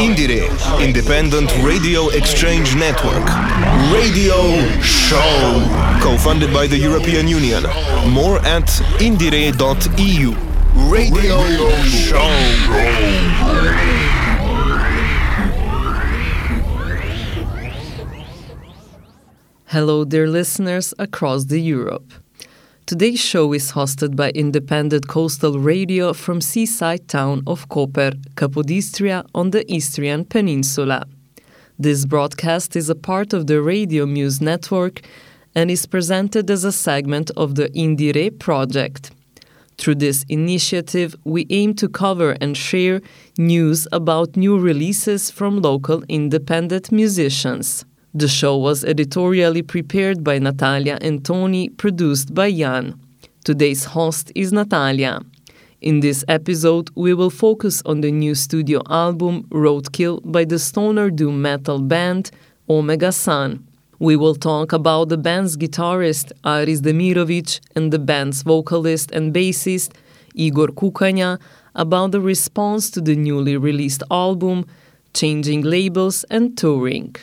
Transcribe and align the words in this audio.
IndieRE, 0.00 0.48
Independent 0.80 1.52
Radio 1.62 2.08
Exchange 2.08 2.74
Network. 2.74 3.26
Radio 3.92 4.58
Show. 4.80 6.00
Co-funded 6.00 6.50
by 6.54 6.66
the 6.66 6.78
European 6.78 7.28
Union. 7.28 7.64
More 8.08 8.38
at 8.38 8.64
indiere.eu. 8.98 10.34
Radio 10.88 11.38
Show. 11.84 12.30
Hello, 19.66 20.04
dear 20.06 20.26
listeners 20.26 20.94
across 20.98 21.44
the 21.44 21.60
Europe. 21.60 22.10
Today's 22.90 23.20
show 23.20 23.52
is 23.52 23.70
hosted 23.70 24.16
by 24.16 24.30
independent 24.30 25.06
coastal 25.06 25.60
radio 25.60 26.12
from 26.12 26.40
seaside 26.40 27.06
town 27.06 27.44
of 27.46 27.68
Koper, 27.68 28.20
Capodistria 28.34 29.24
on 29.32 29.50
the 29.50 29.62
Istrian 29.72 30.24
Peninsula. 30.24 31.06
This 31.78 32.04
broadcast 32.04 32.74
is 32.74 32.90
a 32.90 32.96
part 32.96 33.32
of 33.32 33.46
the 33.46 33.62
Radio 33.62 34.06
Muse 34.06 34.40
network 34.40 35.02
and 35.54 35.70
is 35.70 35.86
presented 35.86 36.50
as 36.50 36.64
a 36.64 36.72
segment 36.72 37.30
of 37.36 37.54
the 37.54 37.68
IndieRE 37.68 38.36
project. 38.40 39.12
Through 39.78 39.94
this 40.06 40.24
initiative, 40.28 41.14
we 41.22 41.46
aim 41.48 41.74
to 41.74 41.88
cover 41.88 42.36
and 42.40 42.56
share 42.56 43.02
news 43.38 43.86
about 43.92 44.36
new 44.36 44.58
releases 44.58 45.30
from 45.30 45.62
local 45.62 46.02
independent 46.08 46.90
musicians. 46.90 47.84
The 48.12 48.26
show 48.26 48.56
was 48.56 48.84
editorially 48.84 49.62
prepared 49.62 50.24
by 50.24 50.40
Natalia 50.40 50.98
and 51.00 51.24
Tony, 51.24 51.68
produced 51.68 52.34
by 52.34 52.50
Jan. 52.50 52.98
Today's 53.44 53.84
host 53.84 54.32
is 54.34 54.52
Natalia. 54.52 55.20
In 55.80 56.00
this 56.00 56.24
episode, 56.26 56.90
we 56.96 57.14
will 57.14 57.30
focus 57.30 57.82
on 57.86 58.00
the 58.00 58.10
new 58.10 58.34
studio 58.34 58.82
album 58.90 59.44
Roadkill 59.44 60.20
by 60.24 60.44
the 60.44 60.58
stoner 60.58 61.08
doom 61.08 61.40
metal 61.40 61.78
band 61.78 62.32
Omega 62.68 63.12
Sun. 63.12 63.64
We 64.00 64.16
will 64.16 64.34
talk 64.34 64.72
about 64.72 65.08
the 65.08 65.16
band's 65.16 65.56
guitarist 65.56 66.32
Aris 66.44 66.80
Demirovic 66.80 67.60
and 67.76 67.92
the 67.92 68.00
band's 68.00 68.42
vocalist 68.42 69.12
and 69.12 69.32
bassist 69.32 69.92
Igor 70.34 70.68
Kukanja 70.68 71.40
about 71.76 72.10
the 72.10 72.20
response 72.20 72.90
to 72.90 73.00
the 73.00 73.14
newly 73.14 73.56
released 73.56 74.02
album, 74.10 74.66
changing 75.14 75.62
labels, 75.62 76.24
and 76.24 76.58
touring. 76.58 77.14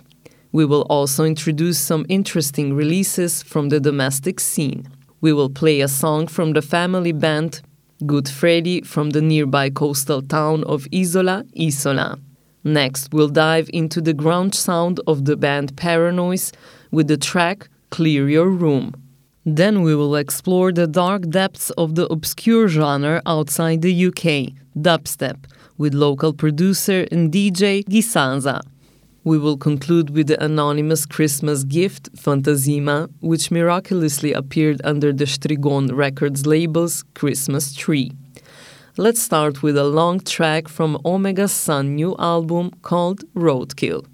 We 0.57 0.65
will 0.65 0.87
also 0.89 1.23
introduce 1.23 1.77
some 1.77 2.07
interesting 2.09 2.73
releases 2.73 3.43
from 3.43 3.69
the 3.69 3.79
domestic 3.79 4.39
scene. 4.39 4.87
We 5.21 5.31
will 5.31 5.51
play 5.51 5.81
a 5.81 5.87
song 5.87 6.25
from 6.25 6.53
the 6.53 6.63
family 6.63 7.11
band 7.11 7.61
Good 8.07 8.27
Freddy 8.27 8.81
from 8.81 9.11
the 9.11 9.21
nearby 9.21 9.69
coastal 9.69 10.23
town 10.23 10.63
of 10.63 10.87
Isola, 10.91 11.45
Isola. 11.55 12.17
Next, 12.63 13.13
we'll 13.13 13.29
dive 13.29 13.69
into 13.71 14.01
the 14.01 14.15
grunge 14.15 14.55
sound 14.55 14.99
of 15.05 15.25
the 15.25 15.37
band 15.37 15.77
Paranoise 15.77 16.51
with 16.89 17.07
the 17.07 17.17
track 17.17 17.69
Clear 17.91 18.27
Your 18.27 18.49
Room. 18.49 18.95
Then 19.45 19.83
we 19.83 19.93
will 19.93 20.15
explore 20.15 20.71
the 20.71 20.87
dark 20.87 21.29
depths 21.29 21.69
of 21.77 21.93
the 21.93 22.07
obscure 22.11 22.67
genre 22.67 23.21
outside 23.27 23.83
the 23.83 24.07
UK, 24.07 24.53
dubstep, 24.75 25.37
with 25.77 25.93
local 25.93 26.33
producer 26.33 27.05
and 27.11 27.31
DJ 27.31 27.83
Gisaza. 27.83 28.61
We 29.27 29.37
will 29.37 29.57
conclude 29.57 30.11
with 30.11 30.27
the 30.27 30.41
anonymous 30.41 31.05
Christmas 31.05 31.65
gift, 31.65 32.15
Fantazima, 32.15 33.09
which 33.19 33.51
miraculously 33.51 34.31
appeared 34.31 34.79
under 34.85 35.11
the 35.11 35.25
Strigon 35.25 35.93
Records 35.93 36.45
label's 36.45 37.03
Christmas 37.13 37.75
Tree. 37.75 38.13
Let's 38.95 39.21
start 39.21 39.61
with 39.61 39.75
a 39.75 39.83
long 39.83 40.21
track 40.21 40.69
from 40.69 40.97
Omega 41.03 41.49
Sun 41.49 41.95
new 41.95 42.15
album 42.17 42.71
called 42.83 43.25
Roadkill. 43.33 44.05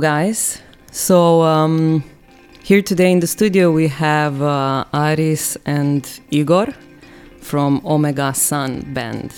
Guys. 0.00 0.60
So, 0.90 1.42
um, 1.42 2.02
here 2.62 2.82
today 2.82 3.12
in 3.12 3.20
the 3.20 3.26
studio 3.26 3.70
we 3.70 3.88
have 3.88 4.42
uh, 4.42 4.84
Aris 4.92 5.56
and 5.64 6.08
Igor 6.30 6.68
from 7.40 7.80
Omega 7.84 8.34
Sun 8.34 8.92
Band. 8.94 9.32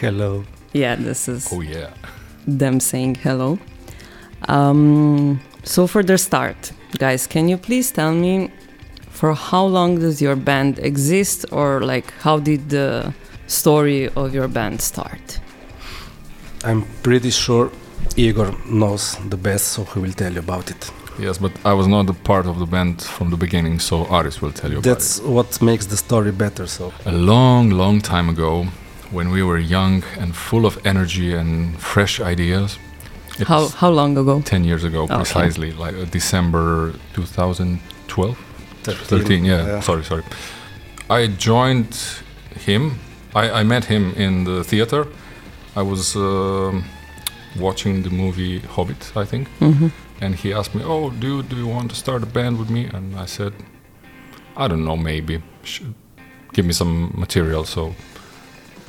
Hello. 0.00 0.44
Yeah, 0.72 0.94
this 0.96 1.28
is 1.28 1.48
Oh 1.52 1.60
yeah. 1.62 1.90
them 2.46 2.78
saying 2.80 3.16
hello. 3.16 3.58
Um, 4.48 5.40
so, 5.64 5.86
for 5.86 6.02
the 6.02 6.18
start, 6.18 6.72
guys, 6.98 7.26
can 7.26 7.48
you 7.48 7.56
please 7.56 7.90
tell 7.90 8.12
me 8.14 8.50
for 9.10 9.34
how 9.34 9.64
long 9.64 9.98
does 9.98 10.20
your 10.20 10.36
band 10.36 10.78
exist, 10.78 11.46
or 11.50 11.80
like 11.80 12.12
how 12.20 12.38
did 12.38 12.68
the 12.68 13.14
story 13.46 14.08
of 14.10 14.34
your 14.34 14.48
band 14.48 14.80
start? 14.80 15.40
I'm 16.64 16.82
pretty 17.02 17.30
sure 17.30 17.70
Igor 18.16 18.54
knows 18.66 19.16
the 19.28 19.36
best, 19.36 19.68
so 19.68 19.84
he 19.84 19.98
will 20.00 20.12
tell 20.12 20.32
you 20.32 20.40
about 20.40 20.70
it. 20.70 20.90
Yes, 21.18 21.38
but 21.38 21.52
I 21.64 21.72
was 21.72 21.86
not 21.86 22.08
a 22.10 22.12
part 22.12 22.46
of 22.46 22.58
the 22.58 22.66
band 22.66 23.02
from 23.02 23.30
the 23.30 23.36
beginning, 23.36 23.78
so 23.80 24.06
Aris 24.10 24.42
will 24.42 24.52
tell 24.52 24.70
you 24.70 24.80
That's 24.80 25.18
about 25.18 25.30
what 25.30 25.62
makes 25.62 25.86
the 25.86 25.96
story 25.96 26.32
better. 26.32 26.66
So. 26.66 26.92
A 27.06 27.12
long, 27.12 27.70
long 27.70 28.00
time 28.00 28.28
ago, 28.28 28.66
when 29.10 29.30
we 29.30 29.42
were 29.42 29.58
young 29.58 30.02
and 30.18 30.34
full 30.34 30.66
of 30.66 30.78
energy 30.86 31.32
and 31.34 31.78
fresh 31.78 32.20
ideas. 32.20 32.78
How 33.46 33.68
how 33.68 33.90
long 33.90 34.16
ago? 34.16 34.40
10 34.40 34.64
years 34.64 34.84
ago, 34.84 35.02
Okay. 35.02 35.16
precisely, 35.16 35.72
like 35.72 35.94
uh, 35.94 36.04
December 36.10 36.92
2012? 37.14 38.36
13, 38.82 39.44
yeah, 39.44 39.66
yeah. 39.66 39.80
sorry, 39.80 40.04
sorry. 40.04 40.22
I 41.10 41.26
joined 41.26 41.94
him. 42.66 42.98
I, 43.34 43.60
I 43.60 43.62
met 43.64 43.84
him 43.84 44.12
in 44.16 44.44
the 44.44 44.64
theater. 44.64 45.06
I 45.74 45.82
was 45.82 46.16
um 46.16 46.84
watching 47.60 48.02
the 48.02 48.10
movie 48.10 48.60
Hobbit, 48.60 49.12
I 49.16 49.24
think. 49.24 49.48
hmm 49.58 49.88
and 50.20 50.34
he 50.34 50.52
asked 50.52 50.74
me, 50.74 50.82
"Oh, 50.84 51.10
do 51.10 51.42
do 51.42 51.56
you 51.56 51.66
want 51.68 51.90
to 51.90 51.96
start 51.96 52.22
a 52.22 52.26
band 52.26 52.58
with 52.58 52.70
me?" 52.70 52.88
And 52.94 53.14
I 53.16 53.26
said, 53.26 53.52
"I 54.56 54.68
don't 54.68 54.84
know, 54.84 54.96
maybe. 54.96 55.42
Sh- 55.62 55.82
give 56.52 56.64
me 56.66 56.72
some 56.72 57.12
material." 57.14 57.64
So 57.64 57.94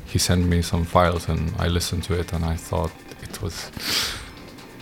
he 0.05 0.19
sent 0.19 0.45
me 0.45 0.61
some 0.61 0.85
files, 0.85 1.27
and 1.29 1.51
I 1.59 1.67
listened 1.67 2.03
to 2.03 2.13
it, 2.19 2.33
and 2.33 2.45
I 2.45 2.55
thought 2.55 2.91
it 3.23 3.41
was. 3.41 3.71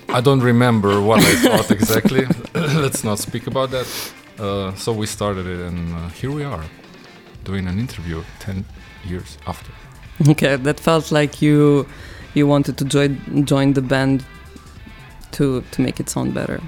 I 0.09 0.21
don't 0.21 0.43
remember 0.43 1.01
what 1.01 1.19
I 1.19 1.35
thought 1.35 1.71
exactly. 1.79 2.25
Let's 2.53 3.03
not 3.03 3.19
speak 3.19 3.47
about 3.47 3.71
that. 3.71 3.87
Uh, 4.39 4.75
so 4.75 4.91
we 4.93 5.07
started 5.07 5.45
it, 5.47 5.59
and 5.67 5.95
uh, 5.95 6.09
here 6.09 6.31
we 6.31 6.43
are, 6.43 6.63
doing 7.43 7.67
an 7.67 7.79
interview 7.79 8.23
ten 8.39 8.65
years 9.03 9.37
after. 9.47 9.71
Okay, 10.29 10.55
that 10.57 10.79
felt 10.79 11.11
like 11.11 11.41
you 11.41 11.85
you 12.35 12.47
wanted 12.47 12.75
to 12.77 12.85
join 12.85 13.17
join 13.45 13.73
the 13.73 13.81
band 13.81 14.23
to 15.31 15.61
to 15.71 15.81
make 15.81 15.99
it 15.99 16.09
sound 16.09 16.33
better. 16.33 16.59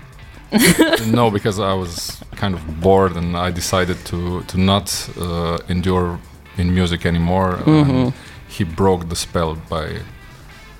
no, 1.11 1.29
because 1.31 1.59
I 1.59 1.73
was 1.73 2.21
kind 2.41 2.53
of 2.53 2.61
bored, 2.81 3.15
and 3.17 3.35
I 3.35 3.51
decided 3.51 3.97
to 4.05 4.41
to 4.47 4.57
not 4.57 5.09
uh, 5.19 5.57
endure 5.69 6.17
in 6.57 6.73
music 6.73 7.05
anymore. 7.05 7.57
Mhm. 7.65 7.89
And 7.89 8.13
he 8.57 8.63
broke 8.63 9.05
the 9.09 9.15
spell 9.15 9.55
by 9.69 10.01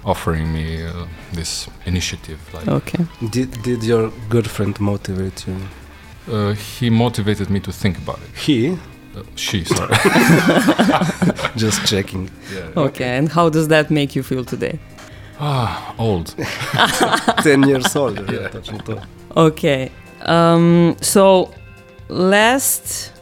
offering 0.04 0.54
me 0.54 0.86
uh, 0.86 0.92
this 1.34 1.68
initiative. 1.86 2.40
Like 2.54 2.68
Okay. 2.72 3.06
did 3.30 3.62
did 3.64 3.84
your 3.84 4.12
girlfriend 4.30 4.80
motivate 4.80 5.46
you? 5.48 5.58
uh, 6.34 6.54
he 6.80 6.90
motivated 6.90 7.50
me 7.50 7.60
to 7.60 7.72
think 7.72 7.98
about 7.98 8.20
it. 8.20 8.30
He 8.48 8.78
She's 9.36 9.68
she, 9.68 9.76
sorry. 9.76 9.96
Just 11.56 11.86
checking. 11.86 12.30
Yeah. 12.54 12.84
Okay, 12.86 13.18
and 13.18 13.30
how 13.30 13.50
does 13.50 13.68
that 13.70 13.90
make 13.90 14.16
you 14.16 14.24
feel 14.24 14.44
today? 14.46 14.80
Ah, 15.40 15.96
old. 16.00 16.36
10 17.44 17.64
years 17.64 17.96
old. 17.96 18.18
Yeah. 18.32 18.50
Okay. 19.36 19.92
Um, 20.22 20.98
so 21.02 21.52
last 22.10 23.14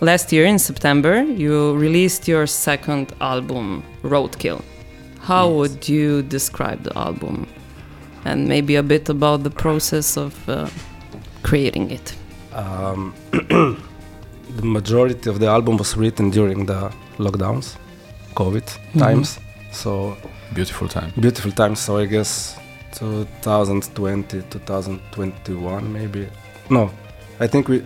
last 0.00 0.32
year 0.32 0.44
in 0.44 0.58
September, 0.58 1.22
you 1.22 1.74
released 1.76 2.28
your 2.28 2.46
second 2.46 3.12
album, 3.20 3.82
Roadkill. 4.02 4.62
How 5.20 5.48
yes. 5.48 5.56
would 5.56 5.88
you 5.88 6.22
describe 6.22 6.82
the 6.82 6.96
album? 6.98 7.46
And 8.24 8.46
maybe 8.46 8.76
a 8.76 8.82
bit 8.82 9.08
about 9.08 9.42
the 9.42 9.50
process 9.50 10.16
of 10.16 10.48
uh, 10.48 10.68
creating 11.42 11.90
it. 11.90 12.14
Um, 12.52 13.14
the 14.56 14.66
majority 14.66 15.30
of 15.30 15.38
the 15.38 15.46
album 15.46 15.76
was 15.76 15.96
written 15.96 16.30
during 16.30 16.66
the 16.66 16.90
lockdowns, 17.18 17.76
COVID 18.34 18.64
Mhm. 18.94 18.98
times. 19.04 19.38
So 19.72 20.16
Beautiful 20.54 20.88
time. 20.88 21.10
beautiful 21.20 21.52
time. 21.52 21.74
So 21.76 21.98
I 21.98 22.06
guess 22.06 22.56
2020, 22.98 24.42
2021, 24.50 25.92
maybe. 25.92 26.28
No, 26.70 26.90
I 27.40 27.46
think 27.48 27.68
we 27.68 27.82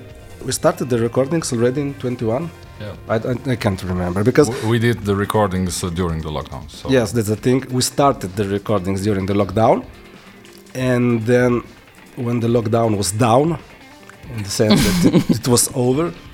we 0.47 0.53
started 0.53 0.89
the 0.89 0.99
recordings 0.99 1.53
already 1.53 1.81
in 1.81 1.95
21. 1.95 2.51
Yeah. 2.81 2.93
I, 3.09 3.17
I, 3.17 3.53
I 3.53 3.57
can't 3.57 3.83
remember 3.83 4.23
because 4.23 4.49
W- 4.49 4.69
we 4.71 4.79
did 4.79 4.99
the 5.05 5.17
recordings 5.17 5.83
uh, 5.83 5.89
during 5.91 6.21
the 6.23 6.31
lockdown. 6.31 6.65
So 6.71 6.91
yes, 6.91 7.13
that's 7.13 7.29
the 7.29 7.37
thing. 7.47 7.65
We 7.71 7.81
started 7.83 8.31
the 8.37 8.45
recordings 8.59 9.03
during 9.03 9.27
the 9.27 9.35
lockdown, 9.35 9.83
and 10.75 11.23
then 11.27 11.63
when 12.17 12.41
the 12.41 12.49
lockdown 12.49 12.97
was 12.97 13.13
down, 13.13 13.59
in 14.37 14.43
the 14.43 14.51
sense 14.51 14.81
that 14.85 15.15
it, 15.15 15.31
it 15.39 15.49
was 15.49 15.71
over, 15.75 16.05
funny 16.11 16.15
guy. 16.15 16.26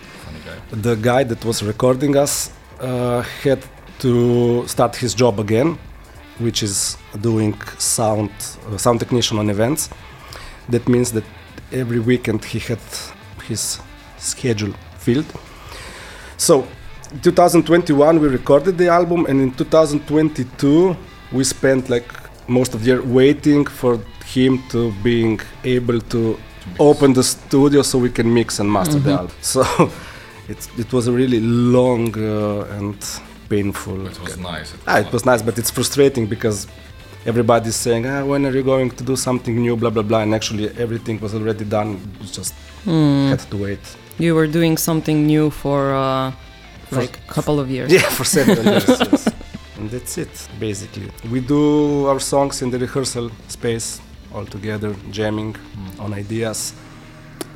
The 0.72 0.94
guy 0.96 1.22
that 1.24 1.44
was 1.44 1.62
recording 1.62 2.16
us 2.16 2.50
uh, 2.80 3.22
had 3.42 3.60
to 4.00 4.66
start 4.66 4.96
his 4.96 5.14
job 5.14 5.38
again, 5.38 5.78
which 6.38 6.62
is 6.62 6.96
doing 7.20 7.54
sound 7.78 8.30
uh, 8.68 8.76
sound 8.78 8.98
technician 9.00 9.38
on 9.38 9.50
events. 9.50 9.88
That 10.68 10.88
means 10.88 11.12
that 11.12 11.24
every 11.72 12.00
weekend 12.00 12.44
he 12.44 12.58
had 12.58 12.78
his 13.48 13.78
schedule 14.18 14.72
filled. 14.98 15.26
So, 16.36 16.66
2021 17.22 18.20
we 18.20 18.28
recorded 18.28 18.78
the 18.78 18.88
album, 18.88 19.26
and 19.26 19.40
in 19.40 19.52
2022 19.52 20.96
we 21.32 21.44
spent 21.44 21.90
like 21.90 22.08
most 22.48 22.74
of 22.74 22.80
the 22.80 22.86
year 22.86 23.02
waiting 23.02 23.66
for 23.66 24.00
him 24.24 24.62
to 24.70 24.92
being 25.02 25.40
able 25.64 26.00
to 26.00 26.38
open 26.78 27.12
the 27.12 27.22
studio 27.22 27.82
so 27.82 27.98
we 27.98 28.08
can 28.10 28.32
mix 28.32 28.58
and 28.60 28.70
master 28.72 28.98
the 28.98 29.10
Mhm. 29.10 29.18
album. 29.18 29.36
So 29.42 29.90
it's, 30.48 30.68
it 30.78 30.92
was 30.92 31.06
a 31.08 31.12
really 31.12 31.40
long 31.40 32.16
uh, 32.18 32.76
and 32.78 32.96
painful. 33.48 34.06
It 34.06 34.18
was 34.20 34.36
nice. 34.38 34.74
Ah, 34.86 34.98
it 34.98 35.12
was 35.12 35.24
nice, 35.24 35.42
but 35.42 35.58
it's 35.58 35.70
frustrating 35.70 36.26
because 36.26 36.66
everybody's 37.26 37.76
saying, 37.76 38.06
ah, 38.06 38.24
when 38.24 38.44
are 38.46 38.54
you 38.54 38.62
going 38.62 38.90
to 38.90 39.04
do 39.04 39.16
something 39.16 39.54
new, 39.56 39.76
blah, 39.76 39.90
blah, 39.90 40.02
blah. 40.02 40.20
And 40.22 40.34
actually, 40.34 40.68
everything 40.78 41.20
was 41.20 41.34
already 41.34 41.64
done. 41.64 42.00
We 42.20 42.26
just 42.26 42.54
Hmm. 42.84 43.28
had 43.30 43.40
to 43.50 43.56
wait. 43.56 43.78
You 44.18 44.34
were 44.34 44.48
doing 44.48 44.76
something 44.76 45.26
new 45.26 45.50
for 45.50 45.94
uh, 45.94 46.32
For- 46.88 46.96
like 47.00 47.18
a 47.28 47.32
couple 47.32 47.60
of 47.60 47.70
years. 47.70 47.92
Yeah, 47.92 48.08
for 48.18 48.24
several 48.24 48.64
years. 48.72 48.88
yes. 48.88 49.28
And 49.78 49.90
that's 49.90 50.18
it, 50.18 50.48
basically. 50.60 51.10
We 51.30 51.40
do 51.40 52.06
our 52.06 52.20
songs 52.20 52.62
in 52.62 52.70
the 52.70 52.78
rehearsal 52.78 53.30
space 53.48 54.00
all 54.34 54.44
together, 54.46 54.94
jamming 55.10 55.54
Mm. 55.54 56.00
on 56.04 56.14
ideas. 56.14 56.74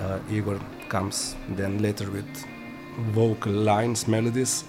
Uh, 0.00 0.18
Igor 0.36 0.58
comes 0.88 1.34
then 1.56 1.78
later 1.82 2.10
with 2.10 2.26
vocal 2.98 3.52
lines, 3.52 4.06
melodies. 4.08 4.64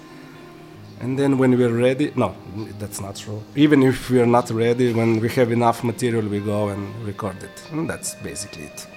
And 1.00 1.18
then 1.18 1.38
when 1.38 1.58
we're 1.58 1.74
ready, 1.74 2.12
no, 2.16 2.36
that's 2.80 3.00
not 3.00 3.16
true. 3.18 3.42
Even 3.56 3.84
if 3.84 4.10
we're 4.10 4.26
not 4.26 4.50
ready, 4.50 4.94
when 4.94 5.20
we 5.20 5.30
have 5.30 5.52
enough 5.52 5.84
material, 5.84 6.28
we 6.28 6.40
go 6.40 6.70
and 6.70 6.94
record 7.06 7.42
it. 7.44 7.64
And 7.72 7.88
that's 7.90 8.16
basically 8.16 8.64
it. 8.64 8.88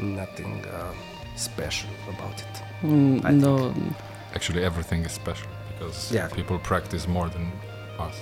Nothing 0.00 0.64
uh, 0.66 0.92
special 1.36 1.90
about 2.08 2.40
it. 2.40 2.62
Mm, 2.82 3.24
I 3.24 3.28
think. 3.30 3.42
no. 3.42 3.72
Actually, 4.34 4.64
everything 4.64 5.04
is 5.04 5.12
special 5.12 5.46
because 5.68 6.10
Yeah. 6.12 6.28
people 6.28 6.58
practice 6.58 7.06
more 7.06 7.28
than 7.28 7.52
us 8.00 8.16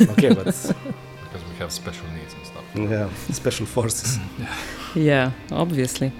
Okay, 0.00 0.28
but 0.32 0.44
because 1.24 1.42
we 1.50 1.56
have 1.58 1.72
special 1.72 2.06
needs 2.16 2.32
and 2.34 2.46
stuff. 2.46 2.64
yeah, 2.74 3.08
special 3.32 3.66
forces. 3.66 4.18
Yeah, 4.94 5.30
obviously. 5.52 6.12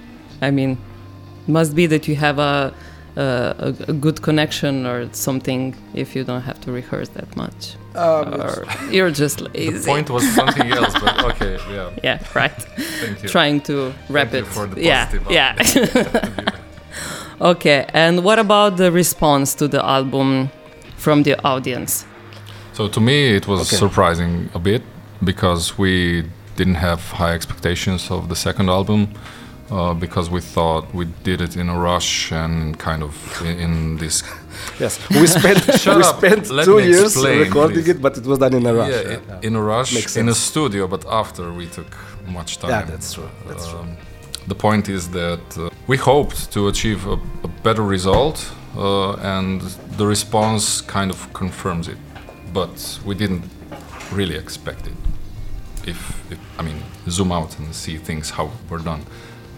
I 0.42 0.50
mean, 0.50 0.78
must 1.46 1.74
be 1.74 1.86
that 1.86 2.06
you 2.08 2.16
have 2.16 2.38
a, 2.38 2.72
a 3.16 3.22
a 3.58 3.90
a 3.90 3.92
good 3.92 4.20
connection 4.22 4.86
or 4.86 5.08
something 5.12 5.74
if 5.94 6.14
you 6.16 6.24
don't 6.24 6.42
have 6.42 6.60
to 6.60 6.72
rehearse 6.72 7.08
that 7.10 7.36
much, 7.36 7.76
Um, 7.94 8.40
or 8.40 8.64
you're 8.96 9.10
just 9.10 9.38
The 9.52 9.82
point 9.86 10.08
was 10.10 10.24
something 10.34 10.70
else, 10.78 10.94
but 11.04 11.24
okay, 11.30 11.58
yeah. 11.72 11.90
Yeah, 12.04 12.18
right. 12.34 12.52
Thank 13.02 13.22
you. 13.22 13.28
Trying 13.28 13.60
to 13.62 13.74
wrap 14.08 14.30
Thank 14.30 14.44
you 14.44 14.50
it. 14.50 14.54
for 14.56 14.66
the 14.74 14.80
yeah, 14.82 15.06
positive 15.06 15.30
yeah. 15.30 15.54
okay, 17.40 17.86
and 17.94 18.24
what 18.24 18.38
about 18.38 18.76
the 18.76 18.90
response 18.92 19.54
to 19.56 19.68
the 19.68 19.84
album 19.84 20.50
from 20.96 21.22
the 21.22 21.34
audience? 21.44 22.04
So 22.72 22.88
to 22.88 23.00
me, 23.00 23.36
it 23.36 23.46
was 23.46 23.60
Okay. 23.60 23.76
surprising 23.76 24.48
a 24.54 24.58
bit 24.58 24.82
because 25.24 25.78
we 25.78 26.24
didn't 26.56 26.76
have 26.76 27.00
high 27.12 27.34
expectations 27.34 28.10
of 28.10 28.28
the 28.28 28.36
second 28.36 28.68
album. 28.68 29.08
Uh, 29.70 29.94
because 29.94 30.28
we 30.28 30.40
thought 30.40 30.92
we 30.92 31.04
did 31.22 31.40
it 31.40 31.56
in 31.56 31.68
a 31.68 31.78
rush 31.78 32.32
and 32.32 32.76
kind 32.80 33.04
of 33.04 33.14
in, 33.42 33.58
in 33.60 33.96
this 33.98 34.24
yes, 34.80 34.98
we 35.10 35.26
spent 35.28 35.64
we 35.86 35.92
up. 36.02 36.16
spent 36.16 36.50
Let 36.50 36.64
two 36.64 36.80
years 36.80 37.14
recording 37.16 37.84
please. 37.84 37.88
it, 37.90 38.02
but 38.02 38.18
it 38.18 38.24
was 38.26 38.38
done 38.40 38.54
in 38.54 38.66
a 38.66 38.74
rush. 38.74 38.90
yeah, 38.90 39.02
yeah, 39.02 39.20
yeah. 39.28 39.48
in 39.48 39.54
a 39.54 39.62
rush 39.62 39.94
Makes 39.94 40.16
in 40.16 40.28
a 40.28 40.34
studio 40.34 40.88
but 40.88 41.06
after 41.06 41.52
we 41.52 41.66
took 41.68 41.96
much 42.26 42.58
time. 42.58 42.70
Yeah, 42.70 42.82
that's 42.82 43.12
true. 43.14 43.30
That's 43.46 43.68
true. 43.68 43.78
Um, 43.78 43.96
the 44.46 44.54
point 44.54 44.88
is 44.88 45.08
that 45.10 45.58
uh, 45.58 45.70
we 45.86 45.96
hoped 45.96 46.52
to 46.52 46.68
achieve 46.68 47.06
a, 47.06 47.18
a 47.44 47.48
better 47.62 47.82
result, 47.82 48.52
uh, 48.76 49.14
and 49.14 49.60
the 49.96 50.06
response 50.06 50.80
kind 50.80 51.10
of 51.10 51.32
confirms 51.32 51.88
it. 51.88 51.98
But 52.52 53.00
we 53.04 53.14
didn't 53.14 53.44
really 54.12 54.36
expect 54.36 54.86
it. 54.86 54.94
If, 55.86 56.32
if 56.32 56.38
I 56.58 56.62
mean, 56.62 56.82
zoom 57.08 57.32
out 57.32 57.58
and 57.58 57.74
see 57.74 57.96
things 57.96 58.30
how 58.30 58.50
were 58.68 58.78
done. 58.78 59.02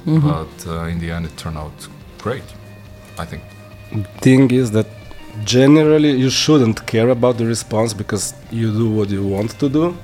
But 0.05 0.67
uh, 0.67 0.85
in 0.85 0.99
the 0.99 1.11
end, 1.11 1.27
it 1.27 1.37
turned 1.37 1.59
out 1.59 1.89
great. 2.19 2.45
I 3.19 3.25
think. 3.25 3.43
Thing 4.21 4.51
is 4.51 4.71
that 4.73 4.87
generally 5.45 6.13
you 6.13 6.31
shouldn't 6.31 6.87
care 6.87 7.11
about 7.11 7.39
the 7.39 7.47
response 7.47 7.93
because 7.93 8.35
you 8.51 8.73
do 8.73 8.91
what 8.91 9.11
you 9.11 9.25
want 9.27 9.59
to 9.61 9.69
do. 9.69 9.97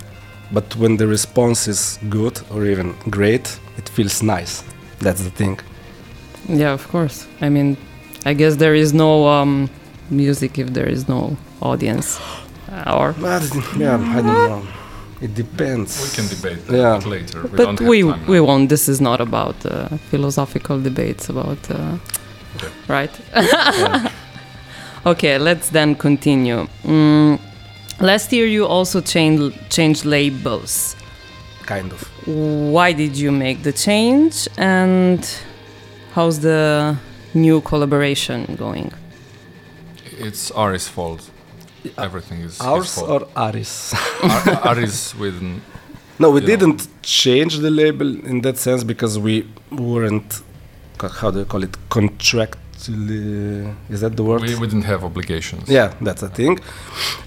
But 0.52 0.74
when 0.76 0.96
the 0.96 1.06
response 1.06 1.68
is 1.68 1.98
good 2.08 2.40
or 2.50 2.64
even 2.64 2.94
great, 3.10 3.58
it 3.76 3.88
feels 3.88 4.22
nice. 4.22 4.62
That's 5.00 5.22
the 5.22 5.30
thing. 5.30 5.60
Yeah, 6.48 6.72
of 6.72 6.88
course. 6.88 7.26
I 7.40 7.48
mean, 7.50 7.76
I 8.24 8.32
guess 8.34 8.56
there 8.56 8.74
is 8.74 8.92
no 8.94 9.26
um, 9.28 9.68
music 10.10 10.58
if 10.58 10.68
there 10.72 10.88
is 10.88 11.08
no 11.08 11.36
audience. 11.60 12.20
Or 12.86 13.14
But 13.18 13.48
yeah, 13.78 13.96
I 13.96 14.20
don't 14.20 14.26
know. 14.26 14.62
It 15.20 15.34
depends. 15.34 16.00
We 16.00 16.16
can 16.16 16.28
debate 16.28 16.58
Yeah. 16.70 16.98
that 16.98 17.06
later. 17.06 17.42
We 17.42 17.48
but 17.48 17.56
don't 17.56 17.78
have 17.80 17.88
we 17.88 18.02
time 18.02 18.26
we 18.26 18.36
now. 18.38 18.44
won't. 18.46 18.68
This 18.68 18.88
is 18.88 19.00
not 19.00 19.20
about 19.20 19.56
uh, 19.66 19.88
philosophical 20.10 20.80
debates 20.80 21.28
about 21.28 21.58
uh, 21.70 21.96
Okay. 22.56 22.72
right. 22.88 23.10
okay, 25.06 25.38
let's 25.38 25.70
then 25.70 25.94
continue. 25.94 26.66
Mm, 26.84 27.38
last 28.00 28.32
year 28.32 28.46
you 28.46 28.66
also 28.66 29.00
changed 29.00 29.54
changed 29.70 30.04
labels. 30.04 30.96
Kind 31.66 31.92
of. 31.92 32.02
Why 32.26 32.92
did 32.92 33.16
you 33.16 33.30
make 33.32 33.62
the 33.62 33.72
change 33.72 34.48
and 34.56 35.20
how's 36.14 36.38
the 36.40 36.96
new 37.34 37.60
collaboration 37.60 38.56
going? 38.58 38.92
It's 40.18 40.50
Ari's 40.50 40.88
fault. 40.88 41.30
Everything 41.96 42.40
is 42.40 42.60
Ours 42.60 42.98
or 42.98 43.28
Aris? 43.36 43.94
Ar- 44.22 44.60
Ari's 44.70 45.14
with 45.14 45.40
no, 46.20 46.30
we 46.30 46.40
didn't 46.40 46.88
change 47.02 47.58
the 47.58 47.70
label 47.70 48.08
in 48.24 48.40
that 48.40 48.58
sense 48.58 48.82
because 48.82 49.20
we 49.20 49.46
weren't, 49.70 50.42
how 51.00 51.30
do 51.30 51.38
you 51.38 51.44
call 51.44 51.62
it, 51.62 51.76
contractually. 51.90 53.72
Is 53.88 54.00
that 54.00 54.16
the 54.16 54.24
word? 54.24 54.42
we, 54.42 54.56
we 54.56 54.66
didn't 54.66 54.82
have 54.82 55.04
obligations. 55.04 55.68
Yeah, 55.68 55.94
that's 56.00 56.24
a 56.24 56.28
thing. 56.28 56.58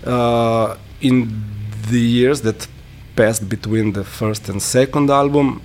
Uh, 0.06 0.76
in 1.00 1.42
the 1.90 2.02
years 2.02 2.42
that 2.42 2.68
passed 3.16 3.48
between 3.48 3.94
the 3.94 4.04
first 4.04 4.50
and 4.50 4.62
second 4.62 5.10
album, 5.10 5.62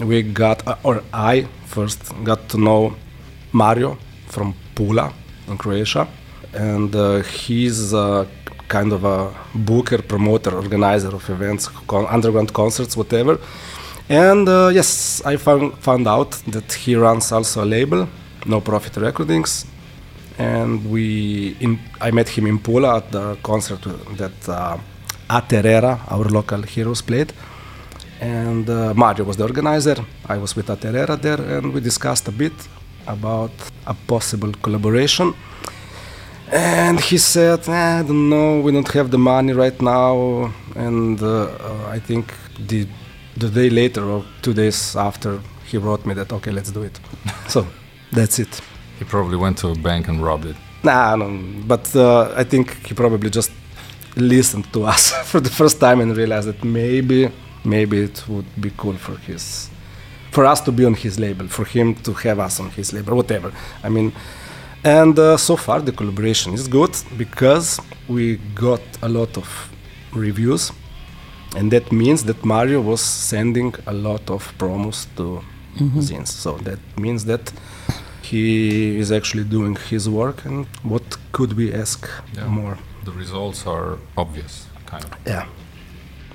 we 0.00 0.22
got, 0.22 0.66
uh, 0.66 0.76
or 0.82 1.02
I 1.12 1.48
first 1.66 2.00
got 2.24 2.48
to 2.50 2.58
know 2.58 2.96
Mario 3.52 3.98
from 4.28 4.54
Pula 4.74 5.12
in 5.46 5.58
Croatia, 5.58 6.08
and 6.54 6.94
uh, 6.94 7.20
he's 7.22 7.92
uh, 7.94 8.26
kind 8.68 8.92
of 8.92 9.04
a 9.04 9.34
booker, 9.54 10.00
promoter, 10.02 10.54
organizer 10.54 11.14
of 11.14 11.28
events, 11.30 11.68
con- 11.86 12.06
underground 12.06 12.52
concerts, 12.52 12.96
whatever. 12.96 13.38
And 14.08 14.48
uh, 14.48 14.70
yes, 14.72 15.22
I 15.24 15.36
found 15.36 15.78
found 15.78 16.06
out 16.06 16.30
that 16.48 16.72
he 16.72 16.96
runs 16.96 17.32
also 17.32 17.64
a 17.64 17.68
label, 17.76 18.08
No 18.46 18.60
Profit 18.60 18.96
Recordings, 18.96 19.66
and 20.38 20.90
we 20.90 21.56
in, 21.60 21.78
I 22.00 22.10
met 22.10 22.28
him 22.28 22.46
in 22.46 22.58
Pula 22.58 22.96
at 22.96 23.12
the 23.12 23.36
concert 23.42 23.82
that 24.16 24.48
uh, 24.48 24.78
Aterera, 25.28 26.00
our 26.10 26.24
local 26.24 26.62
heroes, 26.62 27.02
played. 27.02 27.32
And 28.20 28.68
uh, 28.70 28.94
Mario 28.94 29.24
was 29.24 29.36
the 29.36 29.42
organizer. 29.44 29.96
I 30.28 30.36
was 30.38 30.54
with 30.54 30.68
Aterera 30.68 31.20
there, 31.20 31.40
and 31.40 31.72
we 31.74 31.80
discussed 31.80 32.28
a 32.28 32.32
bit 32.32 32.52
about 33.06 33.50
a 33.86 33.94
possible 33.94 34.52
collaboration. 34.62 35.34
And 36.52 37.00
he 37.00 37.16
said, 37.16 37.66
"Eh, 37.66 38.00
"I 38.00 38.02
don't 38.02 38.28
know. 38.28 38.60
We 38.60 38.72
don't 38.72 38.92
have 38.92 39.10
the 39.10 39.18
money 39.18 39.54
right 39.54 39.80
now." 39.80 40.52
And 40.76 41.20
uh, 41.22 41.44
uh, 41.44 41.96
I 41.96 41.98
think 41.98 42.34
the 42.68 42.86
the 43.38 43.48
day 43.48 43.70
later 43.70 44.04
or 44.04 44.24
two 44.42 44.52
days 44.52 44.94
after, 44.94 45.40
he 45.70 45.78
wrote 45.78 46.04
me 46.04 46.14
that, 46.14 46.30
"Okay, 46.32 46.50
let's 46.50 46.70
do 46.70 46.82
it." 46.82 47.00
so 47.48 47.66
that's 48.12 48.38
it. 48.38 48.60
He 48.98 49.04
probably 49.04 49.36
went 49.36 49.56
to 49.58 49.68
a 49.68 49.74
bank 49.74 50.08
and 50.08 50.22
robbed 50.22 50.44
it. 50.44 50.56
Nah, 50.84 51.16
no, 51.16 51.28
but 51.66 51.94
uh, 51.96 52.34
I 52.36 52.44
think 52.44 52.86
he 52.86 52.94
probably 52.94 53.30
just 53.30 53.50
listened 54.16 54.70
to 54.72 54.84
us 54.84 55.10
for 55.30 55.40
the 55.40 55.50
first 55.50 55.80
time 55.80 56.00
and 56.00 56.14
realized 56.16 56.48
that 56.48 56.62
maybe, 56.64 57.30
maybe 57.64 58.02
it 58.02 58.28
would 58.28 58.60
be 58.60 58.70
cool 58.76 58.94
for 58.94 59.16
his, 59.18 59.70
for 60.32 60.44
us 60.44 60.60
to 60.62 60.72
be 60.72 60.84
on 60.84 60.94
his 60.94 61.18
label, 61.18 61.46
for 61.48 61.64
him 61.64 61.94
to 61.94 62.12
have 62.12 62.38
us 62.40 62.60
on 62.60 62.70
his 62.70 62.92
label, 62.92 63.16
whatever. 63.16 63.52
I 63.82 63.88
mean, 63.88 64.12
and 64.84 65.18
uh, 65.18 65.36
so 65.36 65.56
far 65.56 65.80
the 65.80 65.92
collaboration 65.92 66.52
is 66.54 66.68
good 66.68 66.94
because 67.16 67.80
we 68.08 68.36
got 68.54 68.80
a 69.02 69.08
lot 69.08 69.36
of 69.36 69.48
reviews, 70.12 70.72
and 71.56 71.70
that 71.72 71.90
means 71.92 72.24
that 72.24 72.44
Mario 72.44 72.80
was 72.80 73.00
sending 73.00 73.74
a 73.86 73.92
lot 73.92 74.30
of 74.30 74.52
promos 74.58 75.06
to 75.16 75.42
zines. 76.00 76.28
So 76.28 76.52
that 76.58 76.78
means 76.98 77.24
that 77.26 77.52
he 78.22 78.98
is 78.98 79.10
actually 79.12 79.44
doing 79.44 79.76
his 79.90 80.08
work 80.08 80.44
and 80.44 80.66
what 80.82 81.02
could 81.32 81.52
we 81.54 81.72
ask 81.74 82.08
Yeah. 82.36 82.46
more 82.46 82.76
The 83.04 83.12
results 83.12 83.66
are 83.66 83.98
obvious, 84.16 84.66
kind 84.86 85.04
of. 85.04 85.10
yeah 85.26 85.46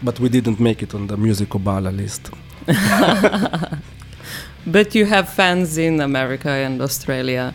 but 0.04 0.20
we 0.20 0.30
didn't 0.30 0.60
make 0.60 0.84
it 0.84 0.94
on 0.94 1.08
the 1.08 1.16
musicobala 1.18 1.92
list 1.92 2.30
But 4.66 4.94
you 4.96 5.06
have 5.06 5.30
fans 5.30 5.78
in 5.78 6.02
America 6.02 6.50
and 6.50 6.82
Australia, 6.82 7.54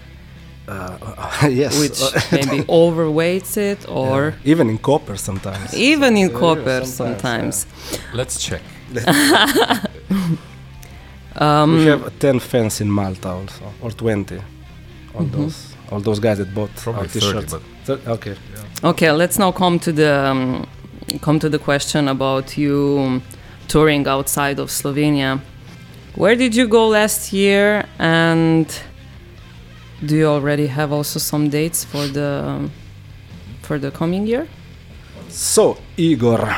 uh, 0.69 1.49
yes 1.51 1.79
which 1.81 2.01
uh, 2.03 2.21
maybe 2.33 2.63
overweights 2.69 3.57
it, 3.57 3.87
or 3.89 4.35
yeah. 4.45 4.53
even 4.53 4.69
in 4.71 4.79
Koper 4.79 5.19
sometimes 5.19 5.75
even 5.75 6.17
in 6.17 6.29
Yeah, 6.31 6.37
Koper 6.39 6.85
sometimes, 6.85 7.67
sometimes. 7.67 7.67
Let's 8.15 8.39
check. 8.43 8.63
Um, 11.35 11.77
we 11.79 11.87
have 11.87 12.19
10 12.19 12.41
fans 12.41 12.81
in 12.81 12.91
malta 12.91 13.29
also 13.31 13.65
or 13.81 13.91
20 13.91 14.37
all 15.15 15.23
Mhm. 15.25 15.33
those 15.33 15.75
all 15.91 16.01
those 16.01 16.21
guys 16.21 16.39
that 16.39 16.55
bought 16.55 16.71
Probably 16.77 17.01
our 17.01 17.07
30, 17.09 17.21
t-shirts 17.21 17.53
but 17.53 17.63
Thir- 17.85 18.11
okay 18.13 18.37
Okay, 18.85 19.11
let's 19.13 19.39
now 19.39 19.53
come 19.53 19.79
to 19.79 19.93
the 19.93 20.13
um, 20.31 20.67
come 21.21 21.39
to 21.39 21.49
the 21.49 21.59
question 21.59 22.09
about 22.09 22.59
you 22.59 23.23
touring 23.69 24.07
outside 24.09 24.59
of 24.59 24.71
Slovenia. 24.71 25.41
Where 26.17 26.35
did 26.37 26.55
you 26.57 26.67
go 26.67 26.89
last 26.89 27.33
year, 27.33 27.85
and 27.99 28.67
do 30.05 30.17
you 30.17 30.27
already 30.27 30.67
have 30.67 30.93
also 30.93 31.19
some 31.19 31.49
dates 31.49 31.85
for 31.85 32.07
the 32.09 32.45
um, 32.47 32.71
for 33.63 33.79
the 33.79 33.91
coming 33.91 34.27
year? 34.27 34.47
so 35.29 35.77
igor 35.97 36.55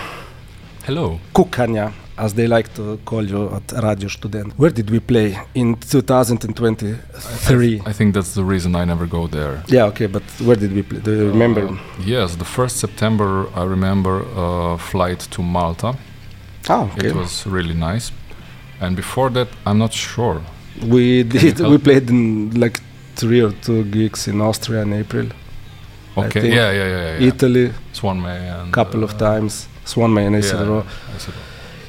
hello. 0.86 1.18
kukanja 1.32 1.92
as 2.16 2.34
they 2.34 2.46
like 2.46 2.68
to 2.74 2.98
call 3.04 3.22
you 3.24 3.50
at 3.54 3.72
radio 3.82 4.08
student 4.08 4.52
where 4.58 4.70
did 4.70 4.90
we 4.90 5.00
play 5.00 5.36
in 5.54 5.74
2023 5.76 7.80
I 7.86 7.92
think 7.92 8.14
that's 8.14 8.34
the 8.34 8.44
reason 8.44 8.74
I 8.76 8.84
never 8.84 9.06
go 9.06 9.26
there. 9.26 9.62
Yeah, 9.68 9.84
okay, 9.86 10.06
but 10.06 10.22
where 10.40 10.56
did 10.56 10.72
we 10.72 10.82
play? 10.82 11.00
Do 11.00 11.12
you 11.12 11.28
remember? 11.28 11.66
Uh, 11.68 11.76
yes, 12.04 12.36
the 12.36 12.44
first 12.44 12.78
September 12.78 13.46
I 13.54 13.64
remember 13.64 14.24
a 14.36 14.78
flight 14.78 15.20
to 15.30 15.42
Malta. 15.42 15.94
ah, 16.68 16.90
okay. 16.96 17.08
It 17.08 17.14
was 17.14 17.46
really 17.46 17.74
nice. 17.74 18.10
And 18.80 18.96
before 18.96 19.30
that, 19.30 19.48
I'm 19.66 19.78
not 19.78 19.92
sure. 19.92 20.40
we 20.82 21.22
did. 21.22 21.60
We 21.60 21.78
played 21.78 22.10
in 22.10 22.50
like 22.58 22.80
three 23.16 23.40
or 23.42 23.52
two 23.52 23.84
gigs 23.84 24.28
in 24.28 24.40
Austria 24.40 24.82
in 24.82 24.92
April, 24.92 25.28
Okay, 26.16 26.48
yeah, 26.48 26.70
yeah, 26.70 26.88
yeah, 26.88 27.18
yeah. 27.18 27.26
Italy, 27.28 27.72
Swanmay 27.92 28.38
and 28.60 28.72
couple 28.72 29.02
of 29.02 29.14
uh, 29.14 29.18
times, 29.18 29.68
Swanmay 29.84 30.26
and. 30.26 30.36
Isidro. 30.36 30.84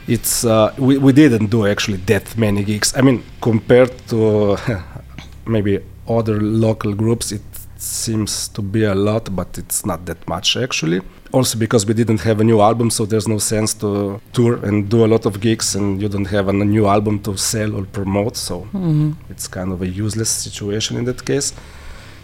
It's 0.07 0.45
uh, 0.45 0.73
we 0.77 0.97
we 0.97 1.13
didn't 1.13 1.47
do 1.49 1.65
actually 1.67 1.97
that 2.05 2.37
many 2.37 2.63
gigs. 2.63 2.93
I 2.95 3.01
mean, 3.01 3.23
compared 3.41 3.91
to 4.09 4.57
maybe 5.45 5.79
other 6.07 6.39
local 6.41 6.93
groups, 6.93 7.31
it 7.31 7.41
seems 7.77 8.47
to 8.49 8.61
be 8.61 8.83
a 8.83 8.95
lot, 8.95 9.35
but 9.35 9.57
it's 9.57 9.85
not 9.85 10.05
that 10.05 10.27
much 10.27 10.57
actually. 10.57 11.01
Also 11.31 11.57
because 11.57 11.85
we 11.85 11.93
didn't 11.93 12.21
have 12.21 12.39
a 12.39 12.43
new 12.43 12.61
album, 12.61 12.89
so 12.89 13.05
there's 13.05 13.27
no 13.27 13.39
sense 13.39 13.73
to 13.73 14.21
tour 14.31 14.63
and 14.65 14.89
do 14.89 15.03
a 15.03 15.07
lot 15.07 15.25
of 15.25 15.41
gigs, 15.41 15.75
and 15.75 16.01
you 16.01 16.07
don't 16.07 16.25
have 16.25 16.47
a 16.47 16.53
new 16.53 16.85
album 16.87 17.19
to 17.19 17.35
sell 17.35 17.75
or 17.75 17.83
promote. 17.85 18.37
So 18.37 18.61
mm-hmm. 18.61 19.11
it's 19.29 19.47
kind 19.47 19.71
of 19.71 19.81
a 19.81 19.87
useless 19.87 20.29
situation 20.29 20.97
in 20.97 21.05
that 21.05 21.25
case. 21.25 21.53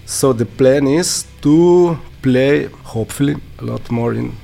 So 0.05 0.33
the 0.33 0.45
plan 0.45 0.87
is 0.87 1.25
to 1.41 1.97
play, 2.21 2.65
hopefully, 2.83 3.35
a 3.59 3.63
lot 3.63 3.89
more 3.91 4.13
in 4.13 4.35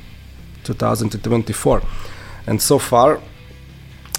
2024. 0.63 1.82
And 2.48 2.62
so 2.62 2.80
far, 2.80 3.22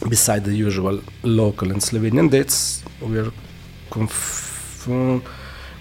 beside 0.09 0.45
the 0.45 0.55
usual 0.55 1.01
local 1.23 1.71
and 1.73 1.81
Slovenian 1.81 2.31
dates, 2.31 2.83
we're 3.01 3.33
conf- 3.91 4.87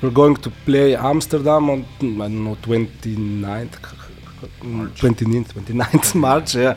we're 0.02 0.10
going 0.12 0.36
to 0.38 0.50
play 0.66 0.96
Amsterdam 0.96 1.70
on 1.70 1.86
I 2.02 2.28
don't 2.30 2.44
know 2.44 2.56
29th, 2.56 3.82
29th, 4.42 5.54
29th 5.54 6.16
March, 6.28 6.56
yeah. 6.56 6.76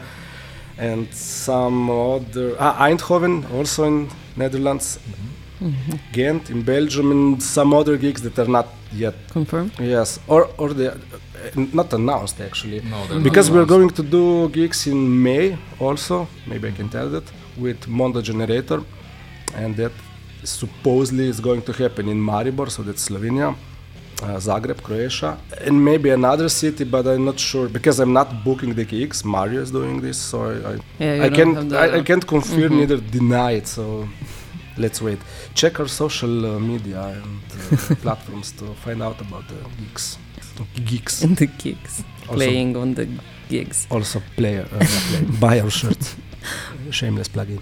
and 0.79 1.13
some 1.15 1.91
other 1.91 2.57
ah, 2.59 2.87
Eindhoven 2.87 3.35
also 3.53 3.85
in 3.85 4.09
Netherlands, 4.37 4.99
Ghent 6.13 6.51
in 6.51 6.63
Belgium, 6.63 7.11
and 7.11 7.43
some 7.43 7.75
other 7.75 7.97
gigs 7.97 8.23
that 8.23 8.39
are 8.39 8.49
not 8.49 8.69
yet. 8.93 9.15
Confirmed? 9.31 9.73
yes 9.79 10.19
or 10.27 10.49
or 10.59 10.69
they 10.73 10.87
are, 10.87 10.99
uh, 11.57 11.67
not 11.75 11.93
announced 11.93 12.41
actually. 12.41 12.81
No, 12.81 13.21
because 13.23 13.51
we're 13.51 13.67
going 13.77 13.91
to 13.91 14.03
do 14.03 14.49
gigs 14.49 14.87
in 14.87 15.23
May 15.23 15.57
also. 15.79 16.27
Maybe 16.47 16.69
I 16.69 16.73
can 16.73 16.89
tell 16.89 17.09
that 17.11 17.25
with 17.59 17.87
Mondo 17.89 18.21
Generator, 18.23 18.81
and 19.55 19.77
that 19.77 19.93
supposedly 20.45 21.29
is 21.29 21.41
going 21.41 21.63
to 21.63 21.73
happen 21.73 22.09
in 22.09 22.19
Maribor, 22.19 22.71
so 22.71 22.83
that's 22.83 23.09
Slovenia, 23.09 23.55
uh, 24.23 24.39
Zagreb, 24.41 24.83
Croatia, 24.83 25.39
and 25.67 25.85
maybe 25.85 26.11
another 26.11 26.49
city, 26.49 26.85
but 26.85 27.07
I'm 27.07 27.25
not 27.25 27.39
sure 27.39 27.69
because 27.69 28.01
I'm 28.01 28.13
not 28.13 28.45
booking 28.45 28.75
the 28.75 28.85
gigs. 28.85 29.25
Mario 29.25 29.61
is 29.63 29.71
doing 29.71 30.01
this, 30.01 30.19
so 30.19 30.37
I 30.51 30.73
I, 30.73 30.79
Yeah, 30.99 31.25
I 31.27 31.31
can't 31.31 31.73
I, 31.73 31.99
I 31.99 32.03
can't 32.03 32.27
confirm 32.27 32.71
Mhm. 32.73 32.79
neither 32.81 32.99
deny 33.19 33.53
it. 33.61 33.67
So 33.67 34.09
let's 34.77 35.01
wait. 35.03 35.19
Check 35.55 35.81
our 35.81 35.89
social 35.89 36.35
uh, 36.47 36.59
media 36.73 37.01
and 37.03 37.41
uh, 37.73 37.95
platforms 38.05 38.53
to 38.59 38.65
find 38.85 39.03
out 39.03 39.21
about 39.21 39.45
the 39.49 39.57
gigs. 39.79 40.19
Geeks. 40.91 41.23
In 41.23 41.35
the 41.43 41.47
gigs. 41.47 42.03
Also- 42.29 42.35
Playing 42.37 42.77
on 42.77 42.95
the 42.95 43.07
gigs. 43.49 43.87
also 43.91 44.23
player 44.37 44.67
uh, 44.73 44.79
play, 45.09 45.23
buy 45.41 45.61
our 45.61 45.71
shirt 45.71 46.15
shameless 46.91 47.29
plug-in 47.29 47.61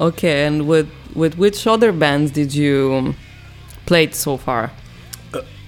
Okay, 0.00 0.46
and 0.46 0.66
with 0.68 0.88
with 1.14 1.34
which 1.38 1.66
other 1.66 1.92
bands 1.92 2.30
did 2.32 2.54
you 2.54 3.14
played 3.86 4.14
so 4.14 4.36
far? 4.36 4.70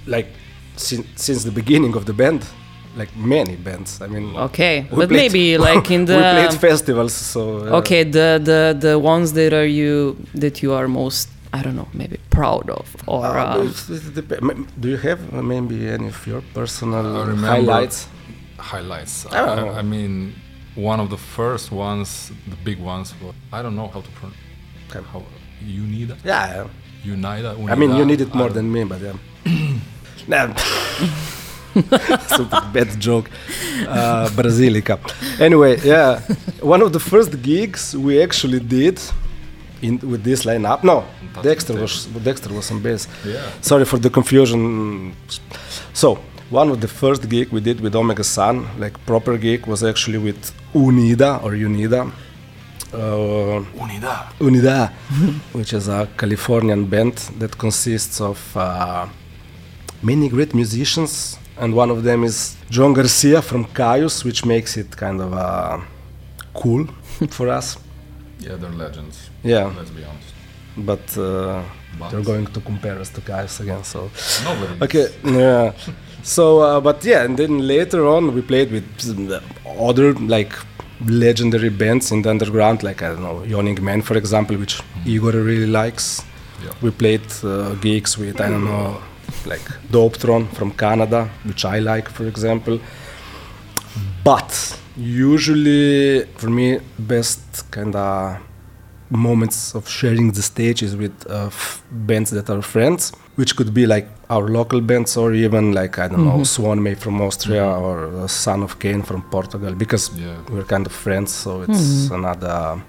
Like 0.07 0.29
sin- 0.77 1.07
since 1.17 1.41
the 1.45 1.51
beginning 1.61 1.95
of 1.97 2.05
the 2.05 2.13
band 2.13 2.43
like 2.97 3.11
many 3.17 3.57
bands 3.57 4.01
i 4.01 4.07
mean 4.07 4.27
Okay, 4.37 4.87
but 4.91 5.09
played- 5.09 5.11
maybe 5.33 5.59
like 5.71 5.91
in 5.91 6.05
the 6.11 6.17
we 6.17 6.23
played 6.23 6.51
the 6.53 6.59
festivals 6.69 7.13
so 7.13 7.41
uh, 7.59 7.79
okay 7.81 8.03
the 8.05 8.29
the 8.51 8.61
the 8.87 8.95
ones 8.99 9.33
that 9.39 9.53
are 9.53 9.67
you 9.81 10.17
that 10.43 10.63
you 10.63 10.73
are 10.79 10.89
most 10.89 11.29
I 11.59 11.63
don't 11.63 11.77
know 11.81 11.89
maybe 12.01 12.17
proud 12.39 12.67
of 12.71 12.87
or 13.07 13.25
uh, 13.27 13.55
um, 13.57 13.67
it- 13.69 13.91
it 13.97 14.15
dep- 14.15 14.43
m- 14.43 14.67
do 14.83 14.89
you 14.95 14.99
have 15.09 15.21
uh, 15.33 15.43
maybe 15.55 15.77
any 15.97 16.09
of 16.15 16.27
your 16.27 16.43
personal 16.59 17.05
highlights 17.53 17.99
highlights. 18.59 19.27
I. 19.27 19.39
I, 19.39 19.79
I 19.81 19.83
mean, 19.83 20.13
one 20.75 20.99
of 20.99 21.09
the 21.11 21.17
first 21.39 21.71
ones, 21.71 22.09
the 22.53 22.57
big 22.65 22.79
ones. 22.81 23.15
were- 23.23 23.35
I 23.53 23.63
don't 23.63 23.77
know 23.81 23.89
how 23.95 24.01
to 24.01 24.11
pronounce. 24.19 24.37
Okay. 24.89 25.03
How 25.13 25.23
Unida, 25.63 26.17
yeah, 26.25 26.65
yeah. 27.05 27.15
Unida. 27.15 27.51
i 27.71 27.75
mean 27.75 27.95
you 27.99 28.05
need 28.05 28.21
it 28.21 28.33
more 28.35 28.51
I 28.51 28.55
than 28.57 28.67
me 28.73 28.85
but 28.85 29.01
yeah 29.01 29.13
Nah. 30.29 30.55
Super 32.37 32.63
bad 32.73 32.99
joke. 32.99 33.31
Uh, 33.87 34.29
Brasilica. 34.31 34.99
Anyway, 35.41 35.79
yeah, 35.85 36.21
one 36.61 36.81
of 36.83 36.93
the 36.93 37.01
first 37.01 37.43
gigs 37.43 37.95
we 37.97 38.23
actually 38.23 38.61
did 38.61 38.99
in 39.83 39.99
with 39.99 40.25
this 40.25 40.45
lineup. 40.45 40.83
No, 40.83 41.05
Dexter 41.43 41.75
was 41.75 42.07
Dexter 42.25 42.53
was 42.53 42.71
on 42.71 42.81
bass. 42.83 43.07
Yeah. 43.25 43.43
Sorry 43.61 43.85
for 43.85 43.99
the 43.99 44.11
confusion. 44.11 45.15
So 45.93 46.19
one 46.51 46.71
of 46.71 46.81
the 46.81 46.89
first 46.89 47.29
gig 47.29 47.51
we 47.51 47.61
did 47.61 47.81
with 47.81 47.95
Omega 47.95 48.25
Sun, 48.25 48.67
like 48.79 48.95
proper 49.07 49.37
gig, 49.37 49.67
was 49.67 49.83
actually 49.85 50.19
with 50.19 50.53
Unida 50.75 51.43
or 51.43 51.53
Unida. 51.53 52.11
Uh, 52.93 53.65
Unida. 53.75 54.33
Unida, 54.39 54.91
which 55.53 55.73
is 55.73 55.89
a 55.89 56.09
Californian 56.17 56.87
band 56.87 57.15
that 57.39 57.59
consists 57.59 58.21
of 58.21 58.39
uh, 58.57 59.07
many 60.11 60.27
great 60.29 60.53
musicians, 60.55 61.13
and 61.61 61.71
one 61.83 61.91
of 61.97 62.01
them 62.09 62.21
is 62.25 62.37
John 62.71 62.93
Garcia 62.99 63.41
from 63.43 63.63
Kyuss, 63.79 64.25
which 64.25 64.41
makes 64.45 64.77
it 64.77 64.89
kind 65.05 65.21
of 65.21 65.31
uh, 65.33 65.79
cool 66.61 66.83
for 67.37 67.47
us. 67.59 67.67
Yeah, 68.47 68.57
they're 68.61 68.79
legends. 68.85 69.17
Yeah, 69.43 69.73
Let's 69.79 69.91
be 69.99 70.05
honest. 70.11 70.31
but 70.91 71.07
uh, 71.19 71.63
But 71.99 72.11
they're 72.11 72.29
going 72.33 72.47
to 72.57 72.61
compare 72.71 72.97
us 73.03 73.11
to 73.17 73.21
Kyuss 73.21 73.61
again, 73.65 73.83
so 73.85 74.01
Nobody. 74.45 74.85
okay, 74.87 75.07
yeah. 75.25 75.73
So, 76.23 76.45
uh, 76.61 76.81
but 76.89 76.99
yeah, 77.05 77.25
and 77.27 77.37
then 77.41 77.53
later 77.75 78.01
on 78.15 78.23
we 78.35 78.43
played 78.43 78.71
with 78.77 78.85
other 79.89 80.09
like 80.37 80.53
legendary 81.25 81.71
bands 81.83 82.11
in 82.13 82.23
the 82.23 82.31
underground, 82.31 82.83
like 82.83 83.03
I 83.03 83.09
don't 83.11 83.23
know, 83.23 83.43
Yawning 83.45 83.83
Man, 83.83 84.03
for 84.03 84.17
example, 84.17 84.57
which 84.63 84.75
Igor 85.07 85.33
really 85.33 85.67
likes. 85.83 86.23
Yeah. 86.65 86.73
We 86.83 86.91
played 86.91 87.27
uh, 87.45 87.75
gigs 87.87 88.19
with 88.19 88.41
I 88.41 88.49
don't 88.53 88.65
know, 88.65 89.01
like 89.47 89.63
Dopethrone 89.91 90.47
from 90.55 90.71
Canada, 90.73 91.29
which 91.45 91.65
I 91.65 91.79
like, 91.79 92.09
for 92.09 92.27
example. 92.27 92.79
But 94.25 94.79
usually, 94.97 96.25
for 96.37 96.51
me, 96.51 96.81
best 96.99 97.71
kind 97.71 97.95
of 97.95 98.39
moments 99.09 99.75
of 99.75 99.89
sharing 99.89 100.33
the 100.33 100.43
stage 100.43 100.83
is 100.83 100.97
with 100.97 101.15
uh, 101.31 101.49
bands 101.93 102.31
that 102.33 102.51
are 102.51 102.61
friends, 102.61 103.13
which 103.37 103.55
could 103.57 103.73
be 103.73 103.87
like 103.87 104.09
our 104.31 104.49
local 104.49 104.81
bands 104.81 105.17
or 105.17 105.33
even 105.33 105.73
like 105.73 105.99
I 105.99 106.09
don't 106.09 106.25
know, 106.25 106.43
Swan 106.43 106.83
May 106.83 106.95
from 106.97 107.21
Austria 107.21 107.65
or 107.65 108.09
uh, 108.17 108.27
Son 108.27 108.63
of 108.65 108.79
Cain 108.81 109.03
from 109.03 109.23
Portugal, 109.31 109.75
because 109.75 110.11
Yeah. 110.19 110.35
we're 110.51 110.65
kind 110.65 110.87
of 110.87 110.93
friends, 110.93 111.33
so 111.33 111.63
it's 111.63 112.11
another 112.11 112.83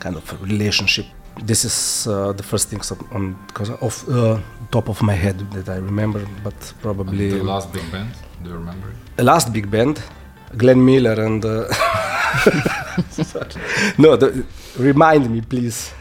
kind 0.00 0.16
of 0.16 0.42
relationship. 0.42 1.06
This 1.40 1.64
is 1.64 2.06
uh, 2.06 2.32
the 2.32 2.42
first 2.42 2.68
things 2.68 2.90
on- 2.92 3.08
on 3.12 3.36
cause 3.54 3.70
of 3.70 4.08
uh, 4.08 4.38
top 4.70 4.88
of 4.88 5.02
my 5.02 5.14
head 5.14 5.38
that 5.52 5.68
I 5.68 5.76
remember, 5.76 6.20
but 6.44 6.54
And 6.54 6.80
probably 6.82 7.30
the 7.30 7.42
last 7.42 7.72
big 7.72 7.90
band. 7.90 8.10
Do 8.42 8.50
you 8.50 8.56
remember 8.56 8.88
it? 8.88 8.96
the 9.16 9.22
last 9.24 9.52
big 9.52 9.70
band, 9.70 10.02
Glenn 10.56 10.84
Miller 10.84 11.24
and. 11.24 11.44
Uh, 11.44 11.68
no, 13.98 14.16
the, 14.16 14.44
remind 14.78 15.30
me, 15.30 15.40
please. 15.40 15.92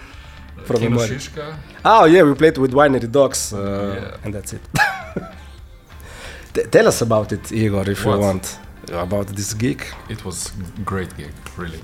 From 0.65 0.81
memory. 0.81 1.07
Shishka. 1.07 1.55
Oh 1.83 2.05
yeah, 2.05 2.23
we 2.23 2.33
played 2.35 2.57
with 2.57 2.73
Winery 2.73 3.09
Dogs, 3.11 3.51
uh, 3.53 3.57
Yeah. 3.59 4.17
and 4.23 4.33
that's 4.33 4.53
it. 4.53 4.61
Tell 6.71 6.87
us 6.87 7.01
about 7.01 7.31
it, 7.31 7.51
Igor, 7.51 7.89
if 7.89 8.05
you 8.05 8.17
want, 8.19 8.59
about 8.91 9.27
this 9.27 9.53
gig. 9.53 9.81
It 10.09 10.23
was 10.25 10.51
great 10.85 11.15
gig, 11.17 11.31
really. 11.57 11.79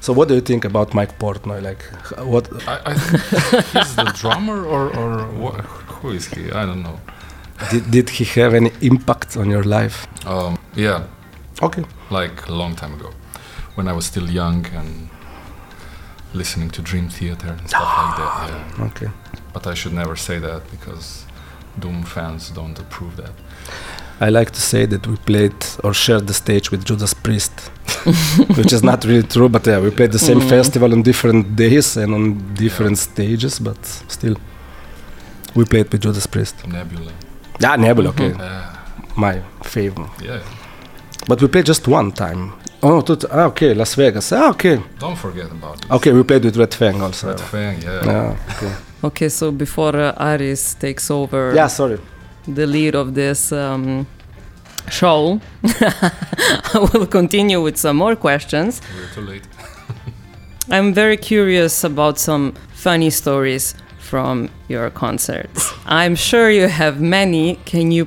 So, 0.00 0.12
what 0.14 0.28
do 0.28 0.34
you 0.34 0.40
think 0.40 0.64
about 0.64 0.94
Mike 0.94 1.18
Portnoy? 1.18 1.60
Like, 1.62 1.82
what? 2.26 2.48
I, 2.66 2.80
I 2.86 2.94
think 2.94 3.64
he's 3.66 3.96
the 3.96 4.04
drummer, 4.14 4.64
or 4.64 4.88
or 4.96 5.26
what, 5.42 5.60
who 6.00 6.10
is 6.10 6.26
he? 6.28 6.50
I 6.50 6.64
don't 6.66 6.82
know. 6.82 6.98
Did, 7.70 7.90
did 7.90 8.08
he 8.10 8.24
have 8.40 8.54
any 8.54 8.70
impact 8.80 9.36
on 9.36 9.50
your 9.50 9.64
life? 9.64 10.06
Um, 10.26 10.58
yeah, 10.74 11.04
Okay. 11.62 11.84
like 12.10 12.48
a 12.48 12.52
long 12.52 12.74
time 12.74 12.94
ago, 12.94 13.10
when 13.74 13.86
I 13.88 13.92
was 13.92 14.06
still 14.06 14.30
young 14.30 14.64
and 14.74 15.10
listening 16.32 16.70
to 16.70 16.80
Dream 16.82 17.08
Theater 17.10 17.48
and 17.48 17.68
stuff 17.68 17.82
like 17.98 18.16
that. 18.16 18.50
Yeah. 18.78 18.84
Okay. 18.86 19.10
But 19.52 19.66
I 19.66 19.74
should 19.74 19.92
never 19.92 20.16
say 20.16 20.38
that 20.38 20.62
because 20.70 21.26
Doom 21.78 22.02
fans 22.04 22.48
don't 22.50 22.78
approve 22.78 23.16
that. 23.16 23.32
I 24.22 24.28
like 24.28 24.50
to 24.50 24.60
say 24.60 24.84
that 24.86 25.06
we 25.06 25.16
played 25.16 25.54
or 25.82 25.94
shared 25.94 26.26
the 26.26 26.34
stage 26.34 26.70
with 26.70 26.84
Judas 26.84 27.14
Priest, 27.14 27.52
which 28.56 28.72
is 28.72 28.82
not 28.82 29.04
really 29.04 29.22
true, 29.22 29.48
but 29.48 29.66
yeah, 29.66 29.80
we 29.80 29.90
played 29.90 30.12
the 30.12 30.18
same 30.18 30.40
festival 30.42 30.92
on 30.92 31.02
different 31.02 31.56
days 31.56 31.96
and 31.96 32.14
on 32.14 32.54
different 32.54 32.98
stages, 32.98 33.58
but 33.58 33.78
still, 34.08 34.36
we 35.54 35.64
played 35.64 35.90
with 35.90 36.02
Judas 36.02 36.26
Priest. 36.26 36.66
Nebula. 36.66 37.12
Yeah, 37.60 37.76
Nebula, 37.76 38.10
okay, 38.10 38.32
Uh, 38.38 38.76
my 39.16 39.40
favorite. 39.62 40.10
yeah. 40.22 40.40
But 41.26 41.40
we 41.40 41.48
played 41.48 41.66
just 41.66 41.88
one 41.88 42.12
time. 42.12 42.52
Oh, 42.82 43.00
two 43.02 43.16
t- 43.16 43.26
ah, 43.30 43.46
okay, 43.46 43.74
Las 43.74 43.94
Vegas. 43.94 44.32
Ah, 44.32 44.50
okay. 44.50 44.80
Don't 44.98 45.16
forget 45.16 45.50
about 45.50 45.84
it. 45.84 45.90
Okay, 45.90 46.12
we 46.12 46.22
played 46.24 46.44
with 46.44 46.56
Red 46.56 46.74
Fang 46.74 47.00
also. 47.02 47.28
Red 47.28 47.40
Fang, 47.40 47.82
yeah. 47.82 48.04
Yeah, 48.04 48.36
okay. 48.56 48.72
okay. 49.04 49.28
So 49.28 49.50
before 49.52 49.96
uh, 49.96 50.14
Aris 50.34 50.74
takes 50.74 51.10
over 51.10 51.52
yeah, 51.54 51.68
sorry. 51.68 51.98
The 52.46 52.66
lead 52.66 52.94
of 52.94 53.14
this 53.14 53.52
um, 53.52 54.06
show, 54.90 55.40
I 55.64 56.88
will 56.92 57.06
continue 57.06 57.60
with 57.62 57.76
some 57.76 57.96
more 57.96 58.16
questions. 58.16 58.80
We're 58.96 59.14
too 59.14 59.20
late. 59.30 59.46
I'm 60.70 60.92
very 60.94 61.16
curious 61.16 61.84
about 61.84 62.18
some 62.18 62.52
funny 62.74 63.10
stories 63.10 63.74
from 63.98 64.48
your 64.68 64.90
concerts. 64.90 65.72
I'm 65.86 66.16
sure 66.16 66.50
you 66.50 66.68
have 66.68 67.00
many. 67.00 67.56
Can 67.64 67.92
you 67.92 68.06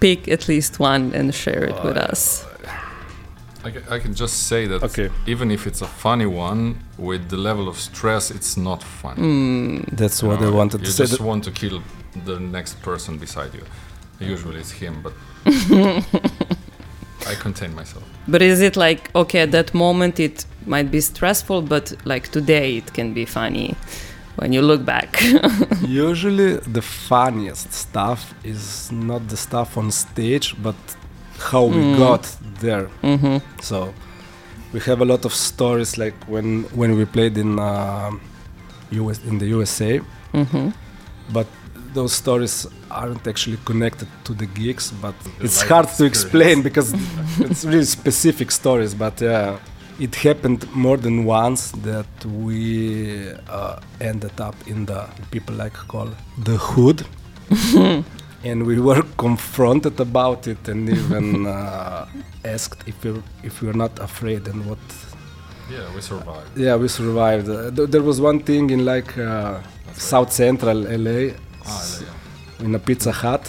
pick 0.00 0.28
at 0.28 0.48
least 0.48 0.78
one 0.78 1.12
and 1.14 1.34
share 1.34 1.64
it 1.64 1.84
with 1.84 1.96
us? 1.96 2.44
I, 3.62 3.96
I 3.96 3.98
can 3.98 4.14
just 4.14 4.46
say 4.46 4.66
that 4.66 4.82
Okay. 4.82 5.10
even 5.26 5.50
if 5.50 5.66
it's 5.66 5.82
a 5.82 5.86
funny 5.86 6.24
one, 6.24 6.78
with 6.96 7.28
the 7.28 7.36
level 7.36 7.68
of 7.68 7.76
stress, 7.76 8.30
it's 8.30 8.56
not 8.56 8.82
funny. 8.82 9.20
Mm, 9.22 9.96
That's 9.96 10.22
You 10.22 10.28
what 10.28 10.40
I 10.42 10.48
wanted 10.48 10.82
to 10.84 10.90
say. 10.90 11.02
You 11.04 11.08
just 11.08 11.20
want 11.20 11.44
to 11.44 11.50
kill 11.50 11.82
the 12.24 12.38
next 12.38 12.80
person 12.82 13.18
beside 13.18 13.54
you. 13.54 13.64
Usually 14.20 14.60
it's 14.60 14.72
him, 14.72 15.02
but 15.02 15.12
I 17.26 17.34
contain 17.34 17.74
myself. 17.74 18.04
But 18.28 18.42
is 18.42 18.60
it 18.60 18.76
like, 18.76 19.10
okay, 19.14 19.40
at 19.40 19.50
that 19.52 19.74
moment 19.74 20.18
it 20.20 20.44
might 20.66 20.90
be 20.90 21.00
stressful, 21.00 21.62
but 21.62 21.92
like 22.04 22.28
today 22.28 22.76
it 22.78 22.92
can 22.92 23.12
be 23.14 23.24
funny 23.24 23.74
when 24.36 24.52
you 24.52 24.62
look 24.62 24.84
back? 24.84 25.22
Usually, 25.82 26.56
the 26.56 26.82
funniest 26.82 27.72
stuff 27.72 28.34
is 28.44 28.90
not 28.92 29.28
the 29.28 29.36
stuff 29.36 29.76
on 29.76 29.90
stage, 29.90 30.54
but 30.62 30.76
how 31.52 31.64
we 31.64 31.82
Mm. 31.82 31.96
got 31.96 32.36
there. 32.60 32.86
hmm 33.02 33.38
So, 33.62 33.92
we 34.72 34.80
have 34.80 35.00
a 35.00 35.04
lot 35.04 35.24
of 35.24 35.32
stories 35.34 35.96
like 35.98 36.14
when 36.28 36.64
when 36.74 36.96
we 36.96 37.04
played 37.06 37.38
in 37.38 37.58
uh, 37.58 38.10
US 38.90 39.18
in 39.24 39.38
the 39.38 39.46
USA, 39.56 40.00
hmm 40.32 40.70
but 41.32 41.46
those 41.94 42.12
stories 42.12 42.66
aren't 42.90 43.26
actually 43.26 43.58
connected 43.64 44.08
to 44.24 44.32
the 44.34 44.46
gigs. 44.46 44.90
But 45.02 45.14
The 45.38 45.44
it's 45.46 45.62
hard 45.62 45.86
to 45.98 46.04
experience. 46.04 46.24
explain 46.24 46.62
because 46.62 46.88
it's 47.40 47.64
really 47.64 47.84
specific 47.84 48.50
stories. 48.50 48.94
But 48.94 49.20
yeah, 49.20 49.58
it 49.98 50.14
happened 50.16 50.60
more 50.74 50.96
than 50.96 51.24
once 51.24 51.72
that 51.82 52.12
we 52.24 53.30
uh, 53.48 53.80
ended 54.00 54.40
up 54.40 54.56
in 54.66 54.86
the 54.86 55.00
people 55.30 55.54
like 55.56 55.74
call 55.88 56.08
the 56.44 56.56
hood. 56.56 57.06
and 58.44 58.64
we 58.66 58.80
were 58.80 59.02
confronted 59.18 60.00
about 60.00 60.46
it 60.48 60.68
and 60.68 60.88
even 60.88 61.46
uh, 61.46 62.06
asked 62.44 62.80
if 62.88 62.96
we 63.04 63.10
if 63.42 63.60
we 63.60 63.66
were 63.68 63.76
not 63.84 63.98
afraid 63.98 64.42
and 64.48 64.64
what 64.70 64.78
Yeah, 65.70 65.94
we 65.94 66.00
survived. 66.00 66.50
yeah 66.56 66.76
we 66.82 66.88
survived 66.88 67.48
uh, 67.48 67.70
th- 67.76 67.90
there 67.94 68.02
was 68.10 68.18
one 68.30 68.40
thing 68.48 68.70
in 68.70 68.80
like 68.92 69.10
uh, 69.18 69.60
south 70.12 70.32
central 70.32 70.78
la 71.06 71.18
Yeah. 71.66 72.64
in 72.66 72.74
a 72.74 72.78
pizza 72.78 73.12
hut 73.12 73.44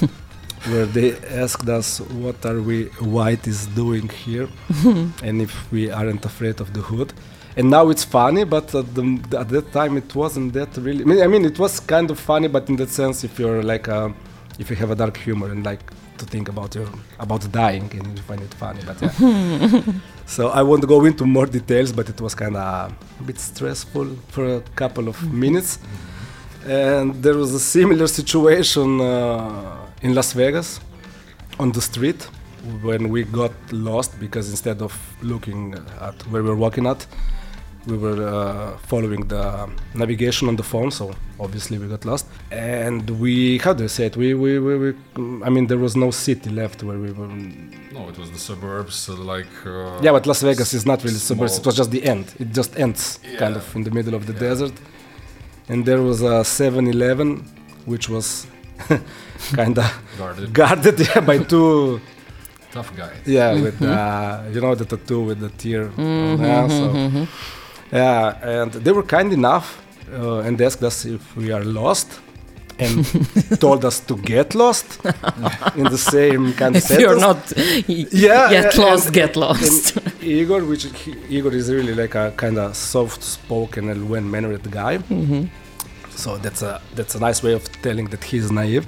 where 0.70 0.86
they 0.86 1.16
asked 1.42 1.68
us 1.68 2.00
what 2.24 2.44
are 2.46 2.60
we 2.60 2.84
white 3.16 3.46
is 3.46 3.66
doing 3.68 4.08
here? 4.08 4.48
And 5.26 5.40
if 5.42 5.52
we 5.72 5.90
aren't 5.90 6.24
afraid 6.24 6.60
of 6.60 6.72
the 6.72 6.80
hood. 6.80 7.12
And 7.58 7.70
now 7.70 7.88
it's 7.88 8.04
funny 8.04 8.44
but 8.44 8.74
at, 8.74 8.94
the, 8.94 9.04
at 9.42 9.48
that 9.48 9.72
time 9.72 9.96
it 9.96 10.14
wasn't 10.14 10.52
that 10.54 10.76
really 10.76 11.02
I 11.04 11.06
mean, 11.06 11.22
I 11.22 11.26
mean 11.26 11.44
it 11.44 11.58
was 11.58 11.80
kind 11.80 12.10
of 12.10 12.18
funny 12.20 12.48
but 12.48 12.68
in 12.68 12.76
that 12.76 12.90
sense 12.90 13.24
if 13.24 13.38
you're 13.38 13.62
like 13.62 13.88
uh, 13.88 14.10
if 14.58 14.68
you 14.70 14.76
have 14.76 14.90
a 14.90 14.94
dark 14.94 15.16
humor 15.16 15.50
and 15.50 15.64
like 15.64 15.80
to 16.18 16.24
think 16.26 16.48
about 16.48 16.74
your 16.74 16.88
about 17.18 17.42
dying 17.52 17.90
and 17.98 18.06
you 18.16 18.22
find 18.30 18.42
it 18.42 18.52
funny 18.54 18.80
but 18.86 18.96
yeah. 19.02 19.82
So 20.26 20.48
i 20.48 20.62
won't 20.62 20.86
go 20.86 21.04
into 21.04 21.24
more 21.24 21.46
details 21.46 21.92
but 21.92 22.06
it 22.12 22.20
was 22.20 22.34
kind 22.34 22.56
of 22.56 22.92
a 23.20 23.22
bit 23.24 23.38
stressful 23.38 24.08
for 24.28 24.44
a 24.56 24.60
couple 24.74 25.08
of 25.08 25.16
minutes 25.32 25.78
and 26.66 27.14
there 27.22 27.34
was 27.36 27.54
a 27.54 27.60
similar 27.60 28.06
situation 28.08 29.00
uh, 29.00 29.76
in 30.02 30.14
las 30.14 30.32
vegas 30.32 30.80
on 31.58 31.72
the 31.72 31.80
street 31.80 32.28
when 32.82 33.08
we 33.08 33.22
got 33.24 33.52
lost 33.72 34.18
because 34.18 34.50
instead 34.50 34.82
of 34.82 34.92
looking 35.22 35.74
at 36.00 36.14
where 36.30 36.42
we 36.42 36.48
were 36.50 36.56
walking 36.56 36.86
at 36.86 37.06
we 37.86 37.96
were 37.96 38.20
uh, 38.26 38.76
following 38.78 39.28
the 39.28 39.68
navigation 39.94 40.48
on 40.48 40.56
the 40.56 40.62
phone 40.64 40.90
so 40.90 41.14
obviously 41.38 41.78
we 41.78 41.86
got 41.86 42.04
lost 42.04 42.26
and 42.50 43.08
we 43.20 43.58
how 43.58 43.72
do 43.72 43.84
I 43.84 43.86
say 43.86 44.06
it 44.06 44.16
we, 44.16 44.34
we, 44.34 44.58
we, 44.58 44.76
we 44.76 44.94
i 45.44 45.48
mean 45.50 45.68
there 45.68 45.78
was 45.78 45.94
no 45.94 46.10
city 46.10 46.50
left 46.50 46.82
where 46.82 46.98
we 46.98 47.12
were 47.12 47.28
No, 47.96 48.08
it 48.08 48.18
was 48.18 48.30
the 48.32 48.38
suburbs, 48.38 49.08
uh, 49.08 49.14
like. 49.14 49.54
Uh, 49.64 50.00
yeah 50.02 50.10
but 50.10 50.26
las 50.26 50.42
vegas 50.42 50.74
is 50.74 50.84
not 50.84 50.98
really 51.04 51.18
suburbs 51.30 51.58
it 51.58 51.64
was 51.64 51.76
just 51.76 51.90
the 51.92 52.02
end 52.04 52.26
it 52.40 52.48
just 52.52 52.76
ends 52.76 53.20
kind 53.38 53.54
of 53.56 53.64
in 53.76 53.84
the 53.84 53.90
middle 53.92 54.14
of 54.16 54.26
the 54.26 54.32
Yeah. 54.32 54.40
desert 54.48 54.74
and 55.68 55.84
there 55.84 56.02
was 56.02 56.22
a 56.22 56.42
7-eleven 56.44 57.44
which 57.86 58.08
was 58.08 58.46
kind 59.52 59.78
of 59.78 59.88
Guarded. 60.18 60.52
guarded 60.52 61.00
yeah, 61.00 61.20
by 61.20 61.38
two 61.38 62.00
Tough 62.72 62.94
guy. 62.96 63.12
yeah 63.24 63.52
with 63.64 63.80
uh, 63.82 64.42
you 64.52 64.60
know 64.60 64.74
the 64.74 64.84
tattoo 64.84 65.20
with 65.22 65.40
the 65.40 65.50
tear 65.50 65.90
yeah, 65.96 66.68
so 66.68 67.26
yeah 67.92 68.60
and 68.62 68.72
they 68.72 68.92
were 68.92 69.02
kind 69.16 69.32
enough 69.32 69.82
uh, 70.12 70.38
and 70.46 70.58
they 70.58 70.66
asked 70.66 70.82
us 70.82 71.04
if 71.04 71.22
we 71.36 71.52
are 71.52 71.64
lost 71.64 72.20
and 72.78 73.04
told 73.60 73.84
us 73.84 74.00
to 74.00 74.16
get 74.16 74.54
lost 74.54 74.86
in 75.76 75.84
the 75.84 75.98
same 75.98 76.52
kind 76.52 76.76
of 76.76 76.90
If 76.90 77.00
you're 77.00 77.18
not 77.18 77.52
y- 77.88 78.06
Yeah, 78.12 78.50
get 78.50 78.74
and- 78.74 78.78
lost, 78.84 79.06
and- 79.06 79.14
get 79.14 79.36
lost. 79.36 79.98
Igor, 80.22 80.62
which 80.64 80.84
he, 80.84 81.14
Igor 81.38 81.52
is 81.54 81.70
really 81.70 81.94
like 81.94 82.14
a 82.14 82.32
kind 82.36 82.58
of 82.58 82.76
soft-spoken 82.76 83.88
and 83.88 84.08
well-mannered 84.10 84.70
guy. 84.70 84.98
Mhm. 84.98 85.48
So 86.10 86.36
that's 86.38 86.62
a 86.62 86.80
that's 86.94 87.14
a 87.14 87.20
nice 87.20 87.42
way 87.42 87.52
of 87.54 87.62
telling 87.82 88.06
that 88.10 88.24
he's 88.24 88.50
naive. 88.50 88.86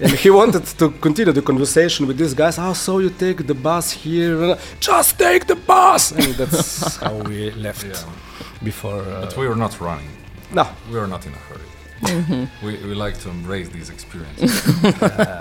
And 0.00 0.10
he 0.24 0.28
wanted 0.30 0.64
to 0.78 0.90
continue 1.00 1.32
the 1.32 1.42
conversation 1.42 2.06
with 2.08 2.16
these 2.18 2.34
guys. 2.34 2.58
Oh, 2.58 2.72
so 2.74 2.98
you 2.98 3.10
take 3.10 3.46
the 3.46 3.54
bus 3.54 3.92
here? 3.92 4.56
Just 4.80 5.18
take 5.18 5.46
the 5.46 5.54
bus. 5.54 6.10
And 6.12 6.34
that's 6.34 6.96
how 7.04 7.14
we 7.28 7.50
left 7.52 7.84
Yeah. 7.84 8.02
before. 8.62 9.02
Uh, 9.02 9.20
But 9.22 9.36
we 9.36 9.46
were 9.48 9.56
not 9.64 9.80
running. 9.80 10.10
no. 10.52 10.64
We 10.90 10.96
were 10.98 11.06
not 11.14 11.24
in 11.26 11.32
a 11.32 11.42
hurry. 11.48 11.68
We, 12.62 12.76
we 12.88 12.94
like 12.94 13.18
to 13.20 13.30
embrace 13.30 13.68
these 13.68 13.90
experiences. 13.90 14.52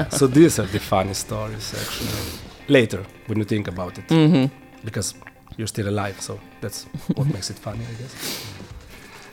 so 0.17 0.27
these 0.27 0.59
are 0.59 0.65
the 0.67 0.79
funny 0.79 1.13
stories, 1.13 1.73
actually. 1.73 2.39
Later, 2.67 3.03
when 3.27 3.37
you 3.37 3.45
think 3.45 3.67
about 3.67 3.97
it, 3.97 4.07
Mhm. 4.07 4.49
because 4.85 5.15
you're 5.57 5.67
still 5.67 5.87
alive, 5.89 6.15
so 6.21 6.39
that's 6.61 6.85
what 7.15 7.27
makes 7.27 7.49
it 7.49 7.59
funny, 7.59 7.83
I 7.85 7.93
guess. 8.01 8.13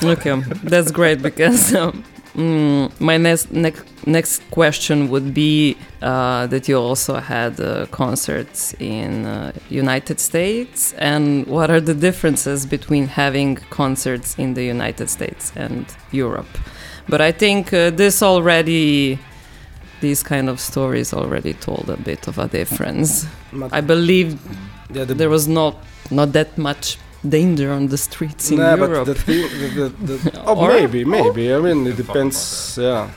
Okay, 0.03 0.41
that's 0.65 0.91
great 0.91 1.21
because 1.23 1.75
um, 1.81 2.03
mm, 2.35 2.91
my 3.01 3.19
next 3.19 3.51
next 3.53 3.85
next 4.07 4.43
question 4.51 5.09
would 5.11 5.35
be 5.35 5.77
uh, 6.03 6.47
that 6.47 6.69
you 6.69 6.79
also 6.79 7.15
had 7.21 7.61
uh, 7.61 7.85
concerts 7.91 8.75
in 8.81 9.27
uh, 9.27 9.53
United 9.69 10.19
States, 10.19 10.95
and 10.99 11.47
what 11.47 11.71
are 11.71 11.81
the 11.83 11.95
differences 11.95 12.65
between 12.67 13.09
having 13.09 13.57
concerts 13.71 14.35
in 14.39 14.55
the 14.55 14.65
United 14.65 15.09
States 15.11 15.53
and 15.55 15.85
Europe? 16.13 16.49
But 17.11 17.21
I 17.21 17.33
think 17.33 17.73
uh, 17.73 17.91
this 17.91 18.23
already. 18.23 19.19
These 20.01 20.23
kind 20.23 20.49
of 20.49 20.59
stories 20.61 21.13
already 21.13 21.53
told 21.53 21.91
a 21.91 21.97
bit 21.99 22.27
of 22.27 22.39
a 22.39 22.49
difference. 22.49 23.27
But- 23.53 23.71
I 23.79 23.83
believe 23.83 24.39
yeah, 24.95 25.05
the 25.05 25.15
there 25.15 25.29
was 25.29 25.47
not 25.47 25.75
not 26.11 26.33
that 26.33 26.57
much 26.57 26.97
danger 27.29 27.71
on 27.71 27.89
the 27.89 27.99
streets 27.99 28.51
in 28.51 28.57
Nah, 28.57 28.77
Europe. 28.77 29.05
but 29.05 29.13
the 29.13 29.15
thing, 29.27 29.43
the, 29.77 29.89
the, 30.09 30.17
the, 30.25 30.43
oh, 30.47 30.57
Or- 30.57 30.69
maybe, 30.73 31.05
maybe. 31.05 31.53
I 31.53 31.59
mean, 31.67 31.87
it 31.87 31.97
depends. 31.99 32.79
Yeah. 32.81 33.11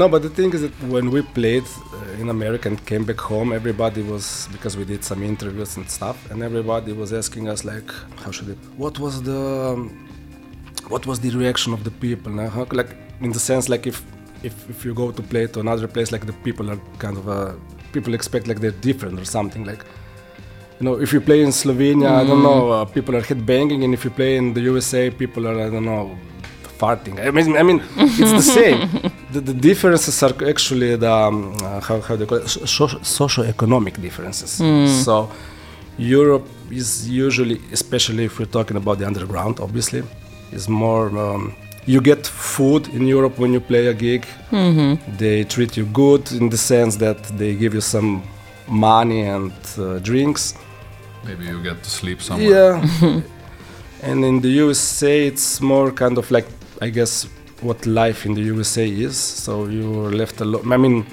no, 0.00 0.06
but 0.08 0.20
the 0.20 0.28
thing 0.28 0.52
is 0.52 0.60
that 0.60 0.74
when 0.94 1.06
we 1.10 1.22
played 1.22 1.64
uh, 1.64 2.20
in 2.22 2.28
America 2.28 2.68
and 2.68 2.76
came 2.84 3.04
back 3.10 3.20
home, 3.20 3.54
everybody 3.54 4.02
was 4.02 4.48
because 4.52 4.76
we 4.76 4.84
did 4.84 5.02
some 5.10 5.22
interviews 5.22 5.78
and 5.78 5.88
stuff, 5.88 6.30
and 6.30 6.42
everybody 6.42 6.92
was 6.92 7.10
asking 7.14 7.48
us 7.48 7.64
like, 7.64 7.90
how 8.22 8.30
should 8.30 8.50
it? 8.50 8.58
What 8.76 8.98
was 8.98 9.22
the, 9.22 9.40
um, 9.72 9.80
what 10.92 11.06
was 11.06 11.20
the 11.20 11.30
reaction 11.30 11.72
of 11.72 11.84
the 11.84 11.90
people? 11.90 12.30
Now, 12.32 12.48
how, 12.50 12.66
like 12.70 12.92
in 13.20 13.32
the 13.32 13.40
sense 13.40 13.68
like 13.68 13.86
if 13.86 14.02
if 14.42 14.54
if 14.70 14.84
you 14.84 14.94
go 14.94 15.10
to 15.10 15.22
play 15.22 15.46
to 15.48 15.60
another 15.60 15.88
place, 15.88 16.12
like 16.12 16.26
the 16.26 16.32
people 16.46 16.70
are 16.70 16.80
kind 16.98 17.16
of 17.16 17.28
uh, 17.28 17.52
people 17.92 18.14
expect 18.14 18.46
like 18.46 18.60
they're 18.60 18.80
different 18.90 19.18
or 19.20 19.24
something 19.24 19.64
like 19.64 19.84
you 20.80 20.84
know, 20.84 20.94
if 21.00 21.12
you 21.12 21.20
play 21.20 21.42
in 21.42 21.48
Slovenia, 21.50 22.08
I 22.20 22.24
don't 22.24 22.40
know, 22.44 22.70
uh, 22.70 22.84
people 22.84 23.16
are 23.16 23.22
headbanging, 23.22 23.82
and 23.84 23.92
if 23.92 24.04
you 24.04 24.10
play 24.12 24.36
in 24.36 24.54
the 24.54 24.60
USA, 24.60 25.10
people 25.10 25.48
are, 25.48 25.58
I 25.66 25.68
don't 25.70 25.84
know, 25.84 26.16
farting. 26.78 27.18
I 27.18 27.32
mean, 27.32 27.56
I 27.56 27.64
mean, 27.64 27.82
it's 27.96 28.32
the 28.32 28.42
same. 28.60 28.80
The, 29.32 29.40
the 29.40 29.52
differences 29.52 30.22
are 30.22 30.32
actually 30.48 30.96
the 30.96 31.12
um, 31.12 31.52
uh, 31.62 31.80
how 31.80 32.00
how 32.00 32.14
they 32.16 32.24
call 32.26 32.38
it, 32.38 32.48
so- 32.48 33.00
socio-economic 33.02 34.00
differences. 34.00 34.52
So, 35.04 35.30
Europe 35.98 36.46
is 36.70 36.88
usually, 37.26 37.60
especially 37.72 38.24
if 38.24 38.38
we're 38.38 38.52
talking 38.58 38.76
about 38.78 38.98
the 39.00 39.06
underground, 39.06 39.58
obviously, 39.60 40.02
is 40.52 40.68
more. 40.68 41.08
Um, 41.26 41.54
you 41.88 42.00
get 42.02 42.26
food 42.26 42.86
in 42.88 43.06
Europe 43.06 43.38
when 43.42 43.52
you 43.52 43.60
play 43.60 43.86
a 43.86 43.94
gig. 43.94 44.26
They 45.18 45.44
treat 45.44 45.76
you 45.78 45.86
good 45.86 46.30
in 46.32 46.50
the 46.50 46.56
sense 46.58 46.96
that 46.96 47.22
they 47.38 47.54
give 47.54 47.72
you 47.74 47.80
some 47.80 48.22
money 48.68 49.22
and 49.22 49.52
uh, 49.78 49.98
drinks. 50.00 50.54
Maybe 51.24 51.44
you 51.46 51.62
get 51.62 51.82
to 51.82 51.90
sleep 51.90 52.20
somewhere. 52.20 52.76
Yeah. 52.76 53.20
and 54.08 54.24
in 54.24 54.40
the 54.40 54.50
USA, 54.64 55.26
it's 55.26 55.60
more 55.60 55.90
kind 55.90 56.18
of 56.18 56.30
like, 56.30 56.46
I 56.82 56.90
guess, 56.90 57.24
what 57.62 57.86
life 57.86 58.26
in 58.26 58.34
the 58.34 58.42
USA 58.42 58.86
is. 58.88 59.16
So 59.16 59.66
you're 59.66 60.12
left 60.12 60.40
alone. 60.40 60.70
I 60.72 60.76
mean, 60.76 61.06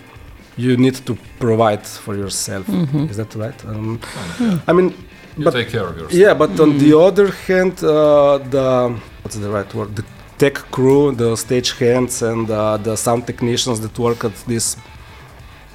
you 0.58 0.76
need 0.78 0.96
to 1.06 1.18
provide 1.40 1.86
for 1.88 2.16
yourself. 2.16 2.68
Is 3.10 3.18
that 3.18 3.34
right? 3.36 3.66
Um, 3.66 4.00
Yeah. 4.40 4.60
I 4.68 4.74
mean, 4.74 4.94
You 5.38 5.44
but 5.46 5.54
take 5.54 5.70
care 5.70 5.88
of 5.88 5.96
yourself. 5.98 6.14
yeah, 6.14 6.34
but 6.34 6.60
on 6.60 6.78
the 6.78 6.92
other 7.08 7.28
hand, 7.48 7.74
uh, 7.84 8.38
the 8.54 8.68
what's 9.22 9.38
the 9.46 9.50
right 9.50 9.74
word? 9.74 9.90
The 10.00 10.04
tech 10.38 10.56
crew, 10.72 11.12
the 11.12 11.36
stage 11.36 11.72
hands, 11.78 12.22
and 12.22 12.50
uh, 12.50 12.78
the 12.78 12.96
sound 12.96 13.26
technicians 13.26 13.80
that 13.82 13.98
work 14.00 14.24
at 14.26 14.36
these 14.48 14.78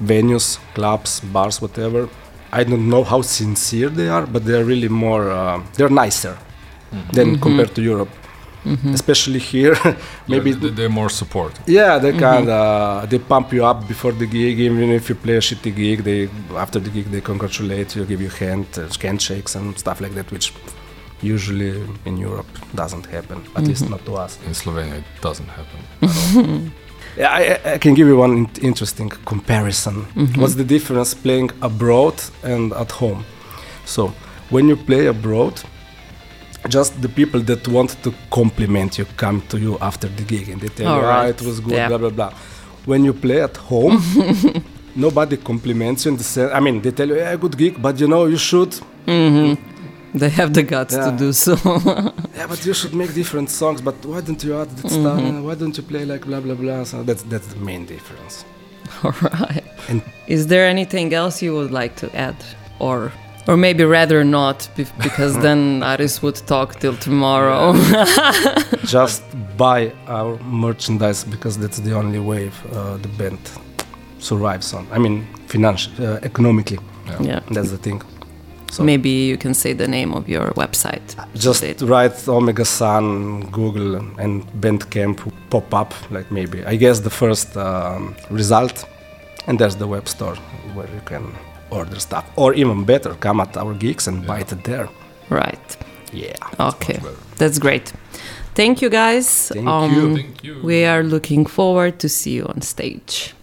venues, 0.02 0.58
clubs, 0.74 1.20
bars, 1.20 1.60
whatever. 1.60 2.08
I 2.52 2.64
don't 2.64 2.88
know 2.88 3.04
how 3.04 3.22
sincere 3.22 3.88
they 3.88 4.08
are, 4.08 4.26
but 4.26 4.44
they're 4.44 4.64
really 4.64 4.88
more. 4.88 5.30
Uh, 5.30 5.62
they're 5.74 5.88
nicer 6.04 6.36
than 7.12 7.38
compared 7.38 7.74
to 7.76 7.82
Europe, 7.82 8.08
especially 8.92 9.38
here. 9.38 9.76
Maybe 10.28 10.52
Maybe 10.54 10.70
they're 10.70 10.88
more 10.88 11.08
support. 11.10 11.52
yeah, 11.66 11.98
they 11.98 12.12
kind 12.12 12.48
of 12.48 13.08
they 13.08 13.18
pump 13.20 13.52
you 13.52 13.64
up 13.64 13.86
before 13.86 14.12
the 14.12 14.26
gig. 14.26 14.58
Even 14.58 14.90
if 14.90 15.08
you 15.08 15.14
play 15.14 15.36
a 15.36 15.40
shitty 15.40 15.72
gig, 15.76 16.02
they 16.02 16.28
after 16.56 16.80
the 16.80 16.90
gig 16.90 17.06
they 17.14 17.20
congratulate 17.20 17.94
you, 17.96 18.04
give 18.04 18.20
you 18.20 18.30
hand 18.30 18.66
uh, 18.76 18.88
handshakes 19.00 19.54
and 19.54 19.78
stuff 19.78 20.00
like 20.00 20.14
that, 20.14 20.30
which 20.32 20.52
usually 21.22 21.82
in 22.04 22.16
Europe 22.16 22.46
doesn't 22.74 23.06
happen. 23.06 23.38
At 23.56 23.62
mhm. 23.62 23.68
least 23.68 23.90
not 23.90 24.04
to 24.06 24.14
us. 24.14 24.38
In 24.46 24.54
Slovenia, 24.54 24.94
it 24.98 25.04
doesn't 25.20 25.48
happen. 25.48 26.72
Yeah, 27.16 27.32
I, 27.32 27.42
I- 27.70 27.72
I 27.74 27.78
can 27.78 27.94
give 27.94 28.06
you 28.06 28.16
one 28.16 28.32
in- 28.36 28.50
interesting 28.62 29.08
comparison. 29.26 30.06
Mhm. 30.14 30.36
What's 30.36 30.54
the 30.54 30.64
difference 30.64 31.12
playing 31.14 31.50
abroad 31.60 32.14
and 32.44 32.72
at 32.72 32.92
home? 32.92 33.24
So, 33.84 34.12
when 34.50 34.68
you 34.68 34.76
play 34.76 35.06
abroad, 35.08 35.60
just 36.68 37.00
the 37.02 37.08
people 37.08 37.40
that 37.40 37.66
want 37.68 37.96
to 38.04 38.12
compliment 38.30 38.96
you 38.98 39.06
come 39.16 39.42
to 39.48 39.58
you 39.58 39.76
after 39.80 40.08
the 40.08 40.22
gig 40.22 40.48
and 40.50 40.60
they 40.60 40.68
tell 40.68 40.86
All 40.88 41.00
you, 41.00 41.06
ah, 41.06 41.20
right. 41.22 41.30
it 41.40 41.42
was 41.42 41.58
good, 41.60 41.72
Yeah. 41.74 41.88
blah 41.88 41.98
blah 41.98 42.10
blah. 42.10 42.32
When 42.86 43.04
you 43.04 43.12
play 43.12 43.42
at 43.42 43.56
home, 43.56 44.00
nobody 44.94 45.36
compliments 45.36 46.04
you 46.04 46.12
in 46.12 46.16
the 46.18 46.24
sense. 46.24 46.52
I 46.52 46.60
mean, 46.60 46.80
they 46.80 46.92
tell 46.92 47.08
you, 47.08 47.16
yeah, 47.16 47.34
good 47.36 47.56
gig, 47.56 47.74
but 47.82 47.98
you 48.00 48.06
know, 48.08 48.26
you 48.26 48.36
should. 48.38 48.70
Mm-hmm. 49.06 49.54
They 50.14 50.28
have 50.30 50.52
the 50.54 50.62
guts 50.62 50.94
to 50.96 51.14
do 51.16 51.32
so. 51.32 51.54
Yeah, 52.36 52.46
but 52.46 52.64
you 52.64 52.72
should 52.74 52.94
make 52.94 53.12
different 53.14 53.50
songs. 53.50 53.80
But 53.82 53.94
why 54.06 54.20
don't 54.22 54.42
you 54.42 54.58
add 54.60 54.70
that 54.70 54.90
stuff? 54.90 55.20
Why 55.44 55.54
don't 55.54 55.76
you 55.76 55.82
play 55.82 56.04
like 56.04 56.24
blah 56.24 56.40
blah 56.40 56.54
blah? 56.54 56.84
So 56.84 57.02
that's 57.02 57.22
that's 57.24 57.48
the 57.48 57.60
main 57.60 57.84
difference. 57.86 58.44
All 59.04 59.12
right. 59.22 59.62
And 59.88 60.02
Is 60.26 60.46
there 60.46 60.66
anything 60.66 61.12
else 61.14 61.42
you 61.42 61.52
would 61.54 61.70
like 61.70 61.94
to 61.96 62.06
add, 62.16 62.36
or 62.78 63.12
or 63.46 63.56
maybe 63.56 63.84
rather 63.84 64.24
not, 64.24 64.68
because 64.76 65.38
then 65.46 65.82
Aris 65.82 66.22
would 66.22 66.36
talk 66.46 66.78
till 66.80 66.96
tomorrow. 66.96 67.74
just 68.84 69.22
buy 69.56 69.92
our 70.06 70.38
merchandise 70.44 71.24
because 71.24 71.58
that's 71.58 71.78
the 71.80 71.92
only 71.94 72.18
way 72.18 72.50
uh, 72.72 72.96
the 72.98 73.08
band 73.18 73.38
survives 74.18 74.72
on. 74.74 74.86
I 74.92 74.98
mean, 74.98 75.26
financially, 75.46 76.06
uh, 76.06 76.18
economically. 76.22 76.78
yeah. 77.20 77.40
That's 77.50 77.70
the 77.70 77.78
thing. 77.78 78.02
So 78.70 78.84
Maybe 78.84 79.10
you 79.10 79.36
can 79.36 79.54
say 79.54 79.72
the 79.74 79.88
name 79.88 80.12
of 80.14 80.28
your 80.28 80.52
website. 80.54 81.02
just 81.34 81.62
It- 81.62 81.82
write 81.82 82.28
Omega 82.28 82.64
Sun, 82.64 83.50
Google, 83.50 83.96
and 84.18 84.44
Bandcamp 84.60 85.24
will 85.24 85.32
pop 85.50 85.74
up. 85.74 85.94
Like 86.10 86.30
maybe 86.30 86.64
I 86.64 86.76
guess 86.76 87.00
the 87.00 87.10
first 87.10 87.56
um, 87.56 88.14
result, 88.30 88.84
and 89.46 89.58
there's 89.58 89.76
the 89.76 89.86
web 89.86 90.06
store 90.08 90.36
where 90.74 90.88
you 90.94 91.00
can 91.04 91.24
order 91.70 91.98
stuff, 92.00 92.24
or 92.36 92.54
even 92.54 92.84
better, 92.84 93.14
come 93.14 93.40
at 93.42 93.56
our 93.56 93.74
gigs 93.74 94.08
and 94.08 94.26
buy 94.26 94.40
it 94.40 94.64
there. 94.64 94.88
Right. 95.28 95.76
Yeah. 96.12 96.36
Okay. 96.58 97.00
That's 97.38 97.58
great. 97.58 97.92
Thank 98.54 98.82
you, 98.82 98.90
guys. 98.90 99.52
Um, 99.56 99.94
you. 99.94 100.16
Thank 100.16 100.44
you. 100.44 100.60
We 100.62 100.84
are 100.84 101.02
looking 101.02 101.46
forward 101.46 101.98
to 102.00 102.08
see 102.08 102.32
you 102.32 102.44
on 102.46 102.60
stage. 102.62 103.34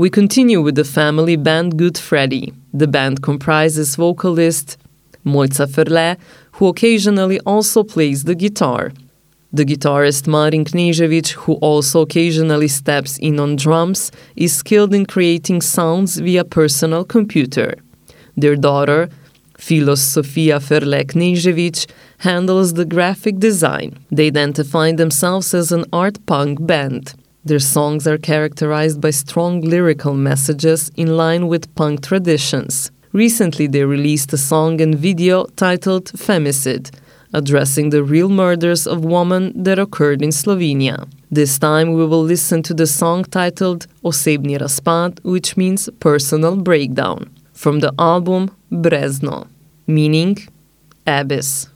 We 0.00 0.08
continue 0.08 0.62
with 0.62 0.76
the 0.76 0.84
family 0.84 1.36
band 1.36 1.76
Good 1.76 1.98
Freddy. 1.98 2.54
The 2.72 2.88
band 2.88 3.20
comprises 3.20 3.96
vocalist 3.96 4.78
Mojca 5.26 5.66
Ferle, 5.66 6.16
who 6.52 6.68
occasionally 6.68 7.38
also 7.40 7.84
plays 7.84 8.24
the 8.24 8.34
guitar. 8.34 8.92
The 9.52 9.66
guitarist 9.66 10.26
Marin 10.26 10.64
Knežević, 10.64 11.32
who 11.32 11.56
also 11.56 12.00
occasionally 12.00 12.68
steps 12.68 13.18
in 13.18 13.38
on 13.38 13.56
drums, 13.56 14.10
is 14.36 14.56
skilled 14.56 14.94
in 14.94 15.04
creating 15.04 15.60
sounds 15.60 16.16
via 16.16 16.44
personal 16.44 17.04
computer. 17.04 17.74
Their 18.38 18.56
daughter, 18.56 19.10
Filos 19.58 19.98
Sofia 19.98 20.60
Ferle 20.60 21.04
Knežević, 21.04 21.86
handles 22.20 22.72
the 22.72 22.86
graphic 22.86 23.38
design. 23.38 23.98
They 24.10 24.28
identify 24.28 24.92
themselves 24.92 25.52
as 25.52 25.72
an 25.72 25.84
art 25.92 26.24
punk 26.24 26.66
band. 26.66 27.12
Their 27.44 27.58
songs 27.58 28.06
are 28.06 28.18
characterized 28.18 29.00
by 29.00 29.10
strong 29.10 29.62
lyrical 29.62 30.12
messages 30.12 30.90
in 30.96 31.16
line 31.16 31.48
with 31.48 31.74
punk 31.74 32.02
traditions. 32.02 32.90
Recently, 33.12 33.66
they 33.66 33.84
released 33.84 34.32
a 34.32 34.36
song 34.36 34.80
and 34.80 34.94
video 34.94 35.46
titled 35.56 36.12
Femicide, 36.12 36.90
addressing 37.32 37.90
the 37.90 38.04
real 38.04 38.28
murders 38.28 38.86
of 38.86 39.04
women 39.04 39.52
that 39.62 39.78
occurred 39.78 40.20
in 40.20 40.30
Slovenia. 40.30 41.08
This 41.30 41.58
time, 41.58 41.94
we 41.94 42.04
will 42.04 42.22
listen 42.22 42.62
to 42.64 42.74
the 42.74 42.86
song 42.86 43.24
titled 43.24 43.86
Osebni 44.04 44.58
razpad, 44.58 45.24
which 45.24 45.56
means 45.56 45.88
personal 45.98 46.56
breakdown, 46.56 47.30
from 47.54 47.80
the 47.80 47.92
album 47.98 48.50
Brezno, 48.70 49.48
meaning 49.86 50.36
abyss. 51.06 51.68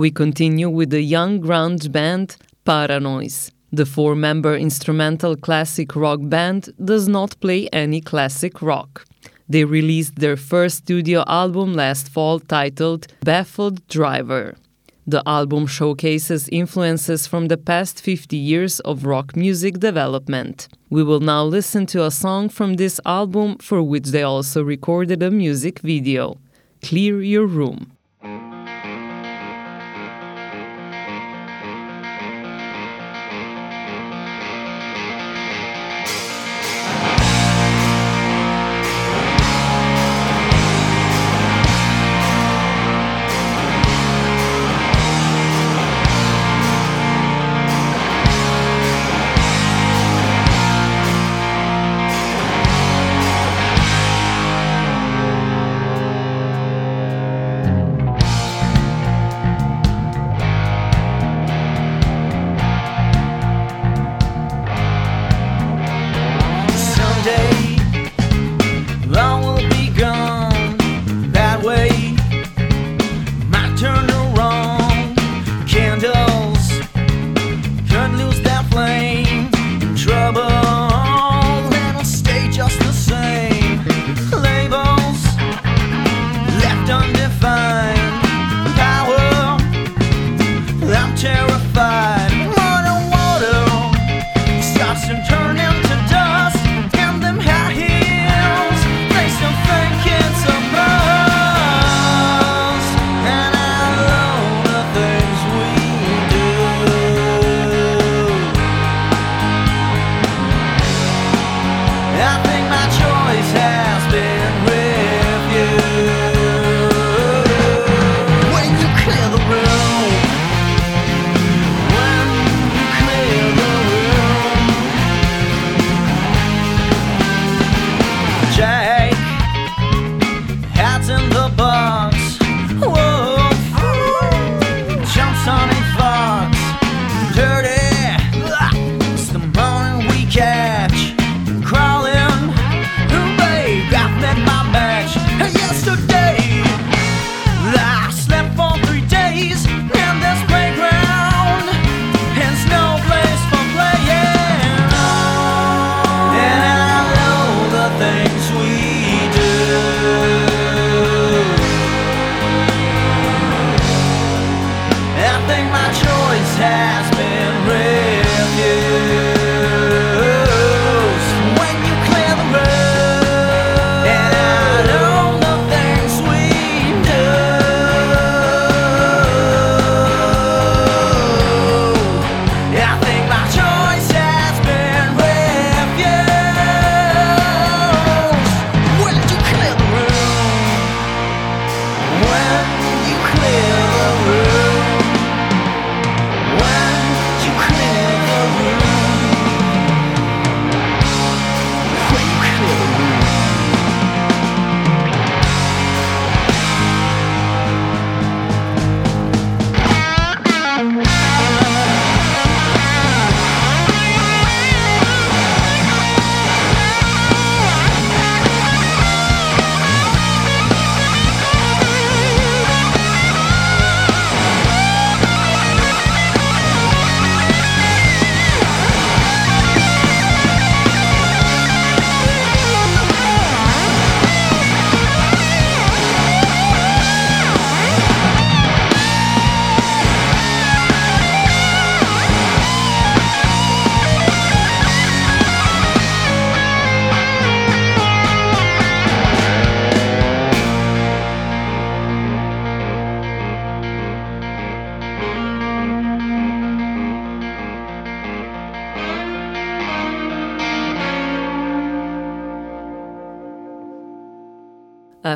We 0.00 0.10
continue 0.10 0.70
with 0.70 0.88
the 0.88 1.02
young 1.02 1.42
grunge 1.42 1.92
band 1.92 2.38
Paranoise. 2.64 3.52
The 3.70 3.84
four 3.84 4.14
member 4.14 4.56
instrumental 4.56 5.36
classic 5.36 5.94
rock 5.94 6.20
band 6.22 6.70
does 6.82 7.06
not 7.06 7.38
play 7.40 7.68
any 7.70 8.00
classic 8.00 8.62
rock. 8.62 9.04
They 9.46 9.66
released 9.66 10.16
their 10.16 10.38
first 10.38 10.76
studio 10.84 11.22
album 11.26 11.74
last 11.74 12.08
fall 12.08 12.40
titled 12.40 13.08
Baffled 13.22 13.86
Driver. 13.88 14.56
The 15.06 15.22
album 15.26 15.66
showcases 15.66 16.48
influences 16.48 17.26
from 17.26 17.48
the 17.48 17.58
past 17.58 18.00
50 18.00 18.38
years 18.38 18.80
of 18.80 19.04
rock 19.04 19.36
music 19.36 19.80
development. 19.80 20.68
We 20.88 21.02
will 21.02 21.20
now 21.20 21.44
listen 21.44 21.84
to 21.88 22.06
a 22.06 22.10
song 22.10 22.48
from 22.48 22.76
this 22.76 23.00
album 23.04 23.58
for 23.58 23.82
which 23.82 24.06
they 24.12 24.22
also 24.22 24.64
recorded 24.64 25.22
a 25.22 25.30
music 25.30 25.80
video 25.80 26.38
Clear 26.80 27.20
Your 27.20 27.44
Room. 27.44 27.98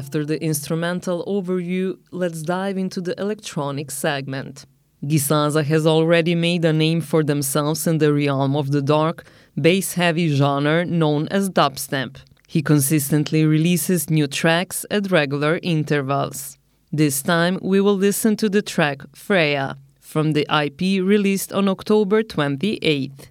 After 0.01 0.25
the 0.25 0.43
instrumental 0.43 1.25
overview, 1.25 1.97
let's 2.11 2.43
dive 2.43 2.77
into 2.77 3.01
the 3.01 3.15
electronic 3.21 3.93
segment. 3.93 4.67
Gisaza 5.05 5.63
has 5.63 5.87
already 5.87 6.35
made 6.35 6.65
a 6.65 6.73
name 6.73 7.01
for 7.01 7.23
themselves 7.23 7.87
in 7.87 7.99
the 7.99 8.13
realm 8.13 8.57
of 8.57 8.73
the 8.73 8.83
dark, 8.83 9.25
bass 9.55 9.95
heavy 9.95 10.35
genre 10.35 10.85
known 10.85 11.29
as 11.29 11.49
dubstep. 11.49 12.17
He 12.49 12.61
consistently 12.61 13.45
releases 13.45 14.11
new 14.11 14.27
tracks 14.27 14.85
at 14.91 15.13
regular 15.13 15.61
intervals. 15.63 16.59
This 16.91 17.23
time 17.23 17.61
we 17.63 17.81
will 17.81 17.99
listen 18.09 18.35
to 18.39 18.49
the 18.49 18.63
track 18.63 18.99
Freya 19.15 19.79
from 20.01 20.33
the 20.33 20.45
IP 20.63 20.81
released 21.15 21.53
on 21.53 21.69
October 21.69 22.25
28th. 22.25 23.29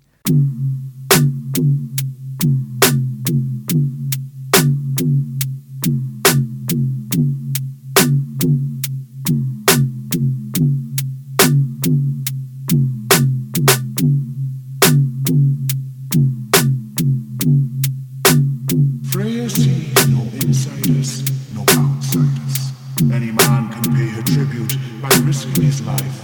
Risking 25.34 25.64
his 25.64 25.82
life 25.82 26.23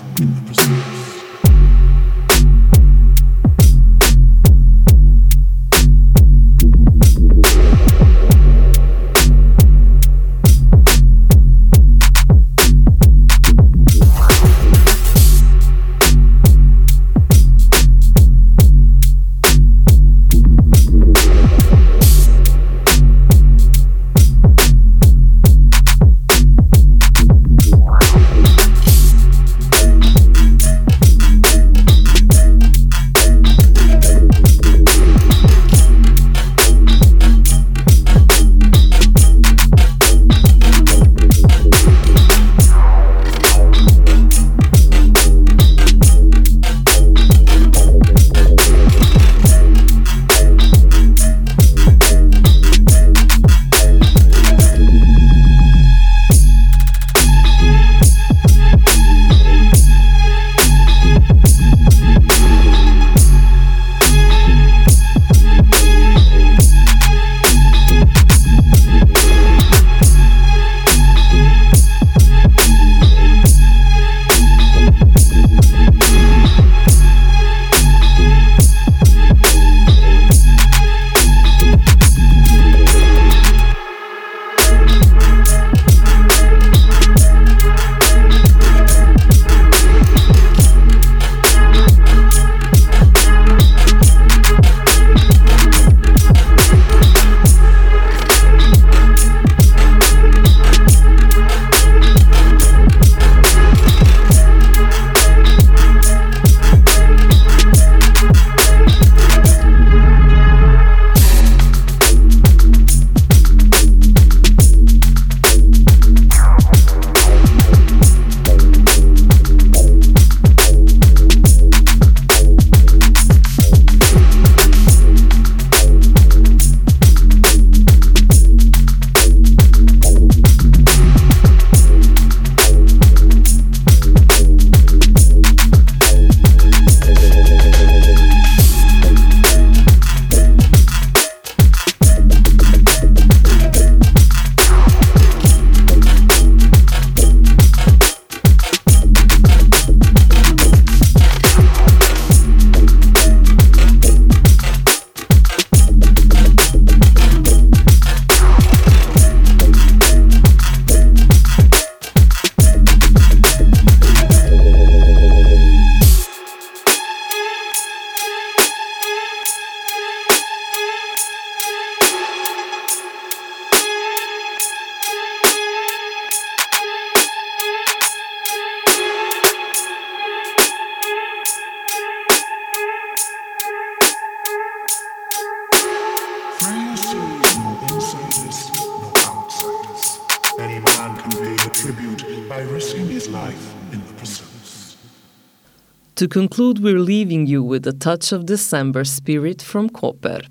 conclude, 196.30 196.80
we're 196.80 197.00
leaving 197.00 197.48
you 197.48 197.62
with 197.62 197.86
a 197.88 197.92
touch 197.92 198.32
of 198.32 198.46
December 198.46 199.04
spirit 199.04 199.62
from 199.62 199.90
Koper. 199.90 200.42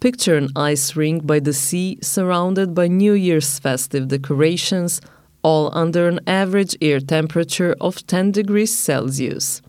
Picture 0.00 0.36
an 0.36 0.50
ice 0.54 0.94
rink 0.94 1.26
by 1.26 1.40
the 1.40 1.52
sea 1.52 1.98
surrounded 2.02 2.74
by 2.74 2.86
New 2.86 3.14
Year's 3.14 3.58
festive 3.58 4.08
decorations, 4.08 5.00
all 5.42 5.76
under 5.76 6.06
an 6.06 6.20
average 6.26 6.76
air 6.80 7.00
temperature 7.00 7.74
of 7.80 8.06
10 8.06 8.32
degrees 8.32 8.76
Celsius. 8.76 9.62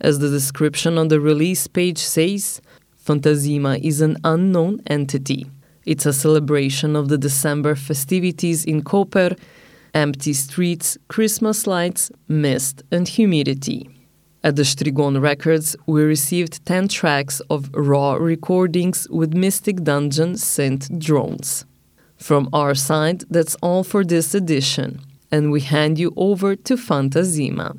As 0.00 0.18
the 0.18 0.28
description 0.28 0.98
on 0.98 1.08
the 1.08 1.20
release 1.20 1.66
page 1.66 1.98
says, 1.98 2.60
Fantazima 3.04 3.82
is 3.82 4.00
an 4.00 4.16
unknown 4.22 4.80
entity. 4.86 5.46
It's 5.86 6.06
a 6.06 6.12
celebration 6.12 6.94
of 6.94 7.08
the 7.08 7.18
December 7.18 7.74
festivities 7.74 8.64
in 8.64 8.82
Koper, 8.82 9.38
empty 9.92 10.32
streets, 10.32 10.98
Christmas 11.08 11.66
lights, 11.66 12.10
mist, 12.28 12.82
and 12.90 13.08
humidity. 13.08 13.93
At 14.44 14.56
the 14.56 14.62
Strigon 14.62 15.22
Records, 15.22 15.74
we 15.86 16.02
received 16.02 16.66
10 16.66 16.88
tracks 16.88 17.40
of 17.48 17.70
raw 17.72 18.12
recordings 18.12 19.08
with 19.08 19.32
Mystic 19.32 19.82
Dungeon 19.82 20.34
synth 20.34 20.98
drones. 20.98 21.64
From 22.18 22.50
our 22.52 22.74
side, 22.74 23.24
that's 23.30 23.54
all 23.62 23.82
for 23.82 24.04
this 24.04 24.34
edition, 24.34 25.00
and 25.32 25.50
we 25.50 25.62
hand 25.62 25.98
you 25.98 26.12
over 26.14 26.54
to 26.56 26.76
Fantazima. 26.76 27.78